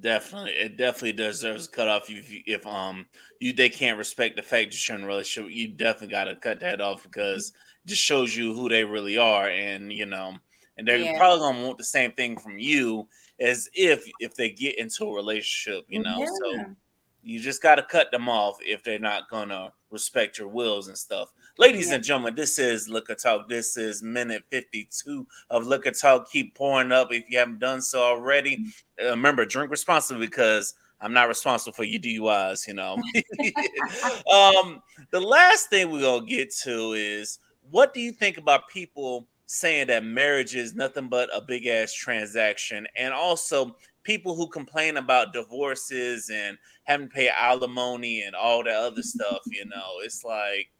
[0.00, 2.08] Definitely, it definitely deserves a cutoff.
[2.08, 3.06] If if um
[3.40, 6.36] you they can't respect the fact that you're in a relationship, you definitely got to
[6.36, 7.52] cut that off because
[7.84, 10.34] it just shows you who they really are, and you know,
[10.78, 11.18] and they're yeah.
[11.18, 13.06] probably gonna want the same thing from you
[13.38, 16.18] as if if they get into a relationship, you know.
[16.18, 16.26] Yeah.
[16.26, 16.74] So
[17.22, 20.96] you just got to cut them off if they're not gonna respect your wills and
[20.96, 21.32] stuff.
[21.58, 21.96] Ladies yeah.
[21.96, 23.48] and gentlemen, this is Liquor Talk.
[23.48, 26.30] This is minute 52 of Liquor Talk.
[26.30, 28.64] Keep pouring up if you haven't done so already.
[29.00, 32.94] Uh, remember, drink responsibly because I'm not responsible for your DUIs, you know.
[34.32, 37.38] um, the last thing we're gonna get to is
[37.70, 41.92] what do you think about people saying that marriage is nothing but a big ass
[41.92, 48.64] transaction, and also people who complain about divorces and having to pay alimony and all
[48.64, 49.38] that other stuff.
[49.46, 50.70] You know, it's like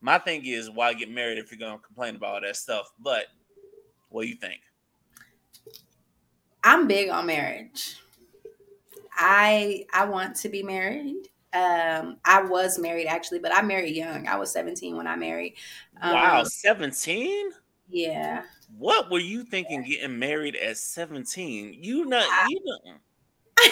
[0.00, 2.90] my thing is why get married if you're gonna complain about all that stuff.
[2.98, 3.26] But
[4.08, 4.60] what do you think?
[6.62, 7.96] I'm big on marriage.
[9.16, 11.28] I I want to be married.
[11.52, 14.28] Um, I was married actually, but I married young.
[14.28, 15.54] I was 17 when I married.
[16.00, 17.50] Um, wow, 17?
[17.88, 18.44] Yeah.
[18.76, 21.78] What were you thinking getting married at 17?
[21.82, 22.94] You not you know.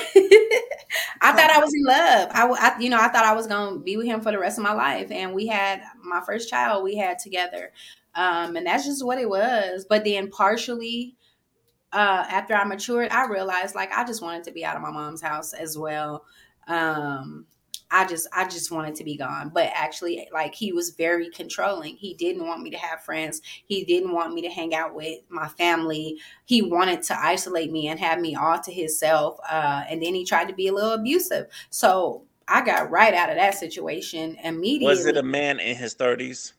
[1.20, 2.28] I thought I was in love.
[2.32, 4.58] I, I, you know, I thought I was gonna be with him for the rest
[4.58, 6.84] of my life, and we had my first child.
[6.84, 7.72] We had together,
[8.14, 9.86] um, and that's just what it was.
[9.88, 11.16] But then, partially,
[11.92, 14.90] uh, after I matured, I realized like I just wanted to be out of my
[14.90, 16.24] mom's house as well.
[16.66, 17.46] Um,
[17.90, 19.50] I just I just wanted to be gone.
[19.52, 21.96] But actually like he was very controlling.
[21.96, 23.40] He didn't want me to have friends.
[23.66, 26.18] He didn't want me to hang out with my family.
[26.44, 29.38] He wanted to isolate me and have me all to himself.
[29.48, 31.46] Uh, and then he tried to be a little abusive.
[31.70, 34.86] So I got right out of that situation immediately.
[34.86, 36.52] Was it a man in his 30s?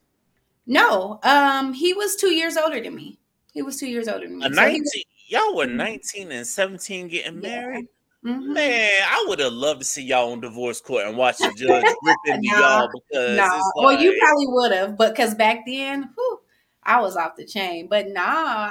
[0.66, 1.20] No.
[1.24, 3.20] Um he was 2 years older than me.
[3.54, 4.46] He was 2 years older than me.
[4.46, 7.88] A 19 so was, y'all were 19 and 17 getting married?
[8.26, 8.54] Mm-hmm.
[8.54, 11.86] Man, I would have loved to see y'all on divorce court and watch the judge
[12.04, 13.44] ripping no, y'all because no.
[13.44, 16.40] Like, well, you probably would have, but because back then, whew,
[16.84, 17.88] I was off the chain.
[17.88, 18.24] But nah,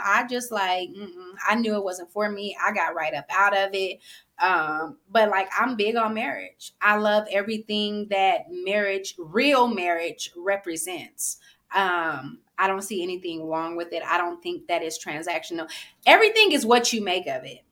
[0.04, 0.90] I just like
[1.48, 2.56] I knew it wasn't for me.
[2.62, 4.00] I got right up out of it.
[4.38, 6.72] Um, but like I'm big on marriage.
[6.82, 11.38] I love everything that marriage, real marriage represents.
[11.74, 14.02] Um, I don't see anything wrong with it.
[14.04, 15.70] I don't think that is transactional.
[16.04, 17.64] Everything is what you make of it.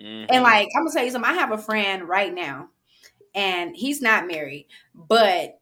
[0.00, 0.32] Mm-hmm.
[0.32, 2.68] And like I'm gonna tell you something, I have a friend right now,
[3.34, 5.58] and he's not married, but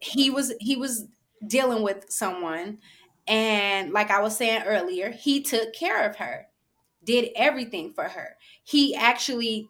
[0.00, 1.06] he was he was
[1.46, 2.78] dealing with someone,
[3.26, 6.46] and like I was saying earlier, he took care of her,
[7.04, 8.36] did everything for her.
[8.64, 9.68] He actually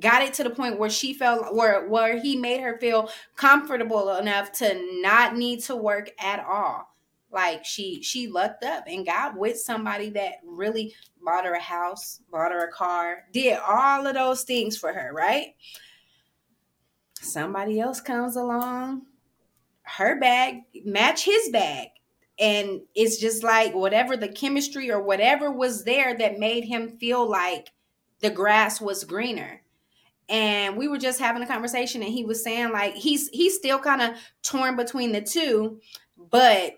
[0.00, 4.16] got it to the point where she felt where where he made her feel comfortable
[4.16, 6.87] enough to not need to work at all
[7.30, 12.20] like she she lucked up and got with somebody that really bought her a house
[12.30, 15.54] bought her a car did all of those things for her right?
[17.20, 19.02] Somebody else comes along
[19.88, 21.88] her bag match his bag.
[22.38, 27.28] And it's just like whatever the chemistry or whatever was there that made him feel
[27.28, 27.72] like
[28.20, 29.62] the grass was greener.
[30.28, 33.78] And we were just having a conversation and he was saying like he's he's still
[33.78, 34.10] kind of
[34.42, 35.80] torn between the two
[36.30, 36.74] but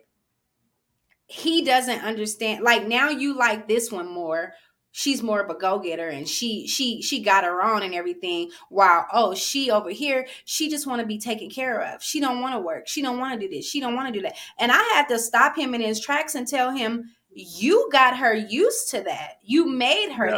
[1.31, 4.53] he doesn't understand like now you like this one more
[4.93, 9.07] she's more of a go-getter and she she she got her on and everything while
[9.13, 12.55] oh she over here she just want to be taken care of she don't want
[12.55, 14.73] to work she don't want to do this she don't want to do that and
[14.73, 18.91] i had to stop him in his tracks and tell him you got her used
[18.91, 20.29] to that you made her.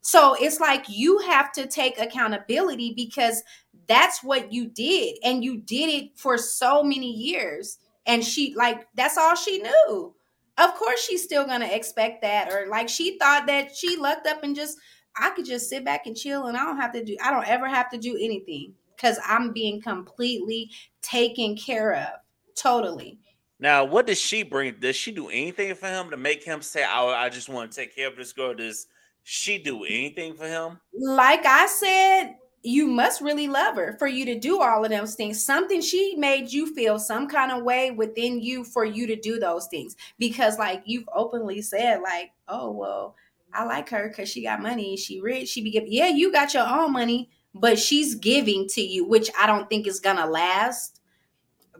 [0.00, 3.42] So it's like you have to take accountability because
[3.86, 5.16] that's what you did.
[5.22, 7.78] And you did it for so many years.
[8.08, 10.14] And she, like, that's all she knew.
[10.56, 12.52] Of course, she's still going to expect that.
[12.52, 14.76] Or like she thought that she lucked up and just,
[15.16, 17.46] I could just sit back and chill and I don't have to do, I don't
[17.46, 20.70] ever have to do anything because I'm being completely
[21.02, 22.08] taken care of.
[22.56, 23.20] Totally.
[23.60, 24.76] Now, what does she bring?
[24.80, 27.76] Does she do anything for him to make him say, "Oh, I just want to
[27.76, 28.54] take care of this girl"?
[28.54, 28.86] does
[29.24, 30.78] she do anything for him?
[30.92, 32.36] Like I said,
[32.68, 35.42] you must really love her for you to do all of those things.
[35.42, 39.38] Something she made you feel some kind of way within you for you to do
[39.38, 39.96] those things.
[40.18, 43.16] Because like you've openly said, like, oh well,
[43.54, 44.98] I like her because she got money.
[44.98, 45.48] She rich.
[45.48, 45.90] She be giving.
[45.90, 49.86] Yeah, you got your own money, but she's giving to you, which I don't think
[49.86, 51.00] is gonna last.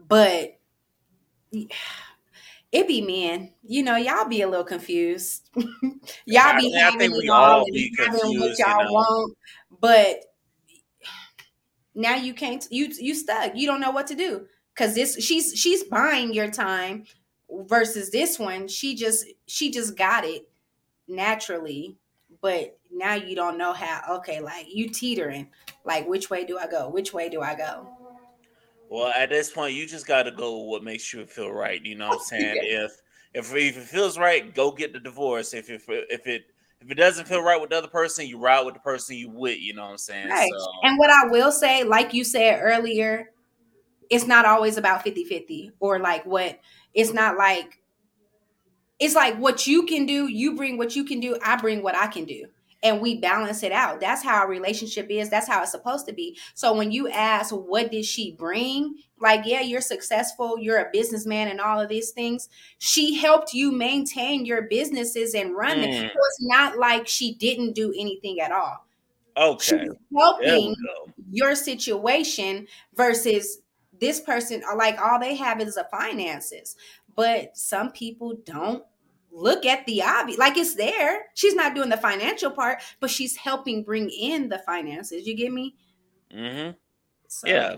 [0.07, 0.57] But
[2.71, 3.51] it be men.
[3.63, 5.47] You know, y'all be a little confused.
[5.55, 8.91] y'all be I, having it all be having what y'all you know?
[8.91, 9.37] want,
[9.79, 10.23] but
[11.99, 12.65] now you can't.
[12.71, 13.55] You you stuck.
[13.55, 17.03] You don't know what to do because this she's she's buying your time
[17.51, 18.67] versus this one.
[18.67, 20.47] She just she just got it
[21.07, 21.97] naturally,
[22.41, 24.01] but now you don't know how.
[24.17, 25.49] Okay, like you teetering.
[25.83, 26.89] Like which way do I go?
[26.89, 27.87] Which way do I go?
[28.89, 31.83] Well, at this point, you just got to go what makes you feel right.
[31.85, 32.55] You know what I'm saying?
[32.63, 32.85] yeah.
[32.85, 33.01] If
[33.33, 35.53] if if it feels right, go get the divorce.
[35.53, 36.45] If if if it
[36.81, 39.29] if it doesn't feel right with the other person, you ride with the person you
[39.29, 39.59] with.
[39.59, 40.29] You know what I'm saying?
[40.29, 40.49] Right.
[40.57, 40.71] So.
[40.83, 43.31] And what I will say, like you said earlier,
[44.09, 46.59] it's not always about 50-50 or like what.
[46.93, 47.81] It's not like
[48.99, 50.27] it's like what you can do.
[50.27, 51.37] You bring what you can do.
[51.43, 52.45] I bring what I can do
[52.81, 53.99] and we balance it out.
[53.99, 55.29] That's how a relationship is.
[55.29, 56.37] That's how it's supposed to be.
[56.53, 58.95] So when you ask, what did she bring?
[59.19, 62.47] Like, yeah, you're successful, you're a businessman, and all of these things.
[62.77, 65.83] She helped you maintain your businesses and run mm.
[65.83, 66.09] them.
[66.13, 68.85] So it's not like she didn't do anything at all.
[69.35, 69.79] Okay.
[69.79, 70.75] She's helping
[71.31, 73.61] your situation versus
[73.99, 76.75] this person, like all they have is the finances.
[77.15, 78.83] But some people don't
[79.31, 83.35] look at the obvious like it's there she's not doing the financial part but she's
[83.35, 85.75] helping bring in the finances you get me
[86.33, 86.71] mm-hmm
[87.27, 87.47] so.
[87.47, 87.75] yeah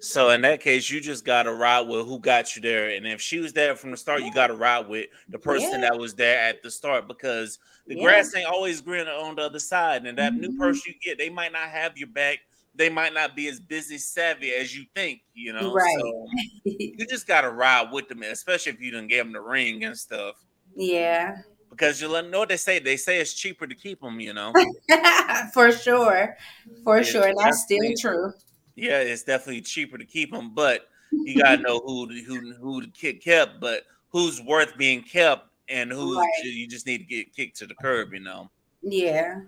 [0.00, 3.20] so in that case you just gotta ride with who got you there and if
[3.20, 5.90] she was there from the start you gotta ride with the person yeah.
[5.90, 8.02] that was there at the start because the yeah.
[8.02, 10.42] grass ain't always greener on the other side and that mm-hmm.
[10.42, 12.38] new person you get they might not have your back
[12.78, 15.72] they might not be as busy savvy as you think, you know.
[15.72, 15.96] Right.
[15.98, 16.26] So
[16.64, 19.98] you just gotta ride with them, especially if you didn't give them the ring and
[19.98, 20.36] stuff.
[20.78, 21.38] Yeah.
[21.70, 22.78] Because you know what they say.
[22.78, 24.20] They say it's cheaper to keep them.
[24.20, 24.52] You know.
[25.52, 26.36] For sure.
[26.84, 27.32] For it's sure.
[27.36, 28.32] That's still true.
[28.76, 32.88] Yeah, it's definitely cheaper to keep them, but you gotta know who who who the
[32.88, 36.28] kid kept, but who's worth being kept, and who right.
[36.44, 38.12] you just need to get kicked to the curb.
[38.12, 38.50] You know.
[38.82, 39.40] Yeah.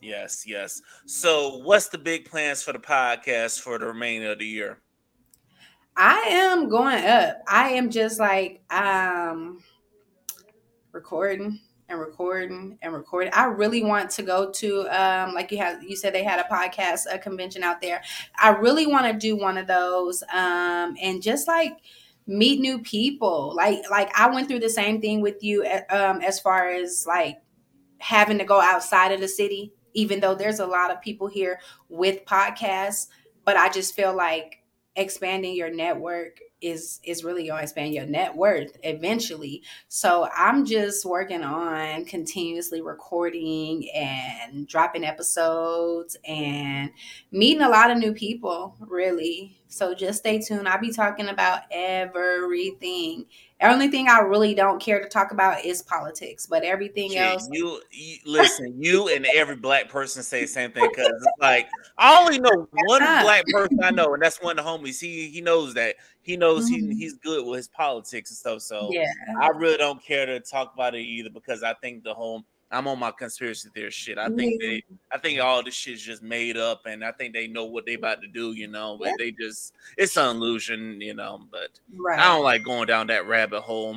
[0.00, 0.80] Yes, yes.
[1.04, 4.78] So, what's the big plans for the podcast for the remainder of the year?
[5.94, 7.42] I am going up.
[7.46, 9.62] I am just like um
[10.92, 13.32] recording and recording and recording.
[13.34, 16.44] I really want to go to um like you had you said they had a
[16.44, 18.02] podcast a convention out there.
[18.36, 21.78] I really want to do one of those um and just like
[22.26, 23.54] meet new people.
[23.56, 27.38] Like like I went through the same thing with you um as far as like
[27.98, 31.58] having to go outside of the city even though there's a lot of people here
[31.88, 33.08] with podcasts,
[33.44, 34.62] but I just feel like
[34.96, 39.62] expanding your network is is really going to expand your net worth eventually.
[39.88, 46.90] So I'm just working on continuously recording and dropping episodes and
[47.32, 49.60] meeting a lot of new people, really.
[49.68, 50.66] So just stay tuned.
[50.66, 53.26] I'll be talking about everything.
[53.60, 57.46] The only thing I really don't care to talk about is politics, but everything else.
[57.52, 62.20] You, you, listen, you and every black person say the same thing because like I
[62.20, 64.98] only know one black person I know, and that's one of the homies.
[64.98, 66.90] He he knows that he knows mm-hmm.
[66.90, 68.62] he, he's good with his politics and stuff.
[68.62, 69.06] So yeah.
[69.40, 72.86] I really don't care to talk about it either because I think the whole I'm
[72.86, 74.16] on my conspiracy theory shit.
[74.16, 77.48] I think they I think all this shit's just made up and I think they
[77.48, 79.14] know what they about to do, you know, but yeah.
[79.18, 81.40] they just it's an illusion, you know.
[81.50, 82.18] But right.
[82.18, 83.96] I don't like going down that rabbit hole.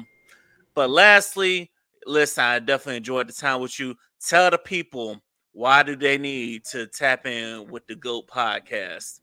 [0.74, 1.70] But lastly,
[2.08, 3.96] listen, I definitely enjoyed the time with you.
[4.26, 5.22] Tell the people
[5.52, 9.20] why do they need to tap in with the GOAT podcast?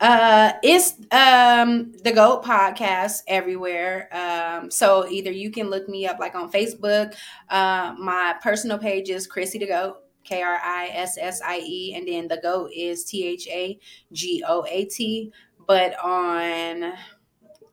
[0.00, 4.08] Uh, it's um the Goat podcast everywhere.
[4.12, 7.14] Um, so either you can look me up like on Facebook.
[7.48, 11.94] Uh, my personal page is Krissie the Goat, K R I S S I E,
[11.96, 13.78] and then the Goat is T H A
[14.12, 15.32] G O A T.
[15.66, 16.92] But on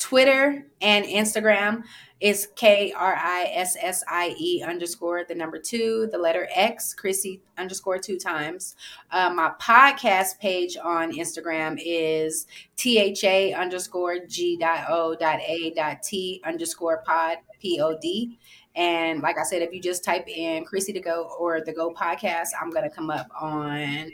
[0.01, 1.83] Twitter and Instagram,
[2.19, 6.95] is K R I S S I E underscore the number two, the letter X,
[6.99, 8.75] Krissie underscore two times.
[9.11, 12.47] Uh, my podcast page on Instagram is
[12.77, 17.97] T H A underscore G dot O dot A dot T underscore pod, P O
[17.99, 18.37] D.
[18.75, 21.93] And like I said, if you just type in Krissie to Go or the Go
[21.93, 24.11] podcast, I'm going to come up on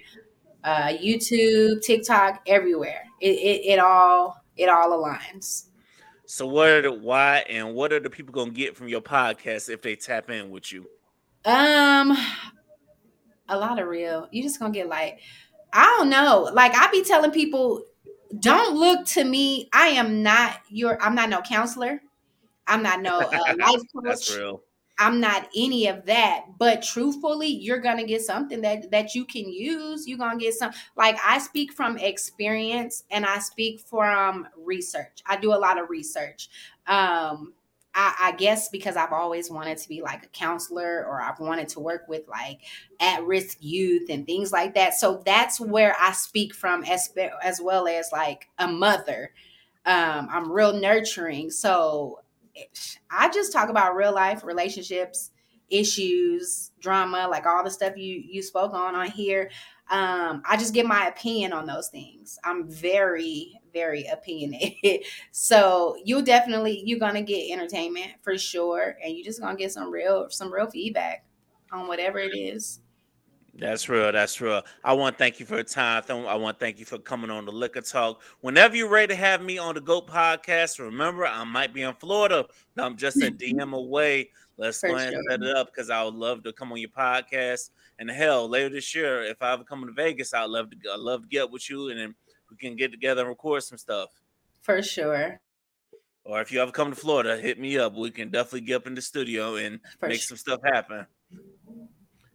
[0.64, 3.04] uh, YouTube, TikTok, everywhere.
[3.22, 5.67] It, it, it all it all aligns.
[6.30, 9.70] So what are the why and what are the people gonna get from your podcast
[9.70, 10.86] if they tap in with you?
[11.46, 12.18] Um
[13.48, 14.28] a lot of real.
[14.30, 15.20] You just gonna get like,
[15.72, 16.50] I don't know.
[16.52, 17.86] Like I be telling people,
[18.42, 19.70] don't look to me.
[19.72, 22.02] I am not your I'm not no counselor.
[22.68, 24.04] I'm not no uh, life coach.
[24.04, 24.62] That's real.
[25.00, 26.46] I'm not any of that.
[26.58, 30.08] But truthfully, you're gonna get something that that you can use.
[30.08, 35.22] You're gonna get some like I speak from experience and I speak from research.
[35.26, 36.50] I do a lot of research.
[36.88, 37.54] Um
[37.98, 41.68] I, I, guess because I've always wanted to be like a counselor or I've wanted
[41.70, 42.60] to work with like
[43.00, 44.94] at risk youth and things like that.
[44.94, 47.10] So that's where I speak from as,
[47.42, 49.32] as well as like a mother.
[49.84, 51.50] Um, I'm real nurturing.
[51.50, 52.20] So
[53.10, 55.32] I just talk about real life relationships,
[55.70, 59.50] issues, drama, like all the stuff you you spoke on on here.
[59.90, 62.38] Um, I just give my opinion on those things.
[62.44, 65.06] I'm very, very opinionated.
[65.32, 69.92] so you definitely you're gonna get entertainment for sure, and you're just gonna get some
[69.92, 71.26] real some real feedback
[71.72, 72.80] on whatever it is.
[73.60, 74.12] That's real.
[74.12, 74.62] That's real.
[74.84, 76.04] I want to thank you for your time.
[76.08, 78.22] I want to thank you for coming on the Liquor Talk.
[78.42, 81.96] Whenever you're ready to have me on the GOAT podcast, remember I might be in
[81.96, 82.46] Florida.
[82.78, 84.30] I'm just a DM away.
[84.58, 86.90] Let's go ahead and set it up because I would love to come on your
[86.90, 87.72] podcast.
[87.98, 91.00] And hell, later this year, if I ever come to Vegas, I'd love to I'd
[91.00, 92.16] love to get with you and then
[92.52, 94.10] we can get together and record some stuff.
[94.62, 95.40] For sure.
[96.24, 97.96] Or if you ever come to Florida, hit me up.
[97.96, 100.36] We can definitely get up in the studio and for make sure.
[100.36, 101.08] some stuff happen.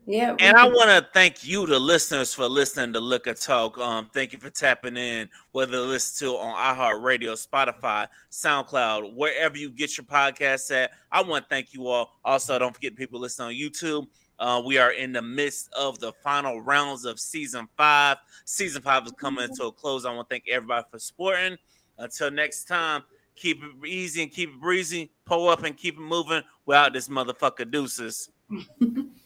[0.07, 0.35] Yeah.
[0.41, 3.79] And I want to thank you, the listeners, for listening to Liquor Talk.
[3.79, 9.57] Um, thank you for tapping in, whether to listen to on iHeartRadio, Spotify, SoundCloud, wherever
[9.57, 10.91] you get your podcasts at.
[11.13, 12.19] I want to thank you all.
[12.25, 14.07] Also, don't forget people listening on YouTube.
[14.41, 18.17] Uh, we are in the midst of the final rounds of season five.
[18.45, 20.05] Season five is coming to a close.
[20.05, 21.57] I want to thank everybody for supporting.
[21.99, 23.05] Until next time,
[23.37, 25.13] keep it easy and keep it breezy.
[25.27, 28.31] Pull up and keep it moving without this motherfucker deuces.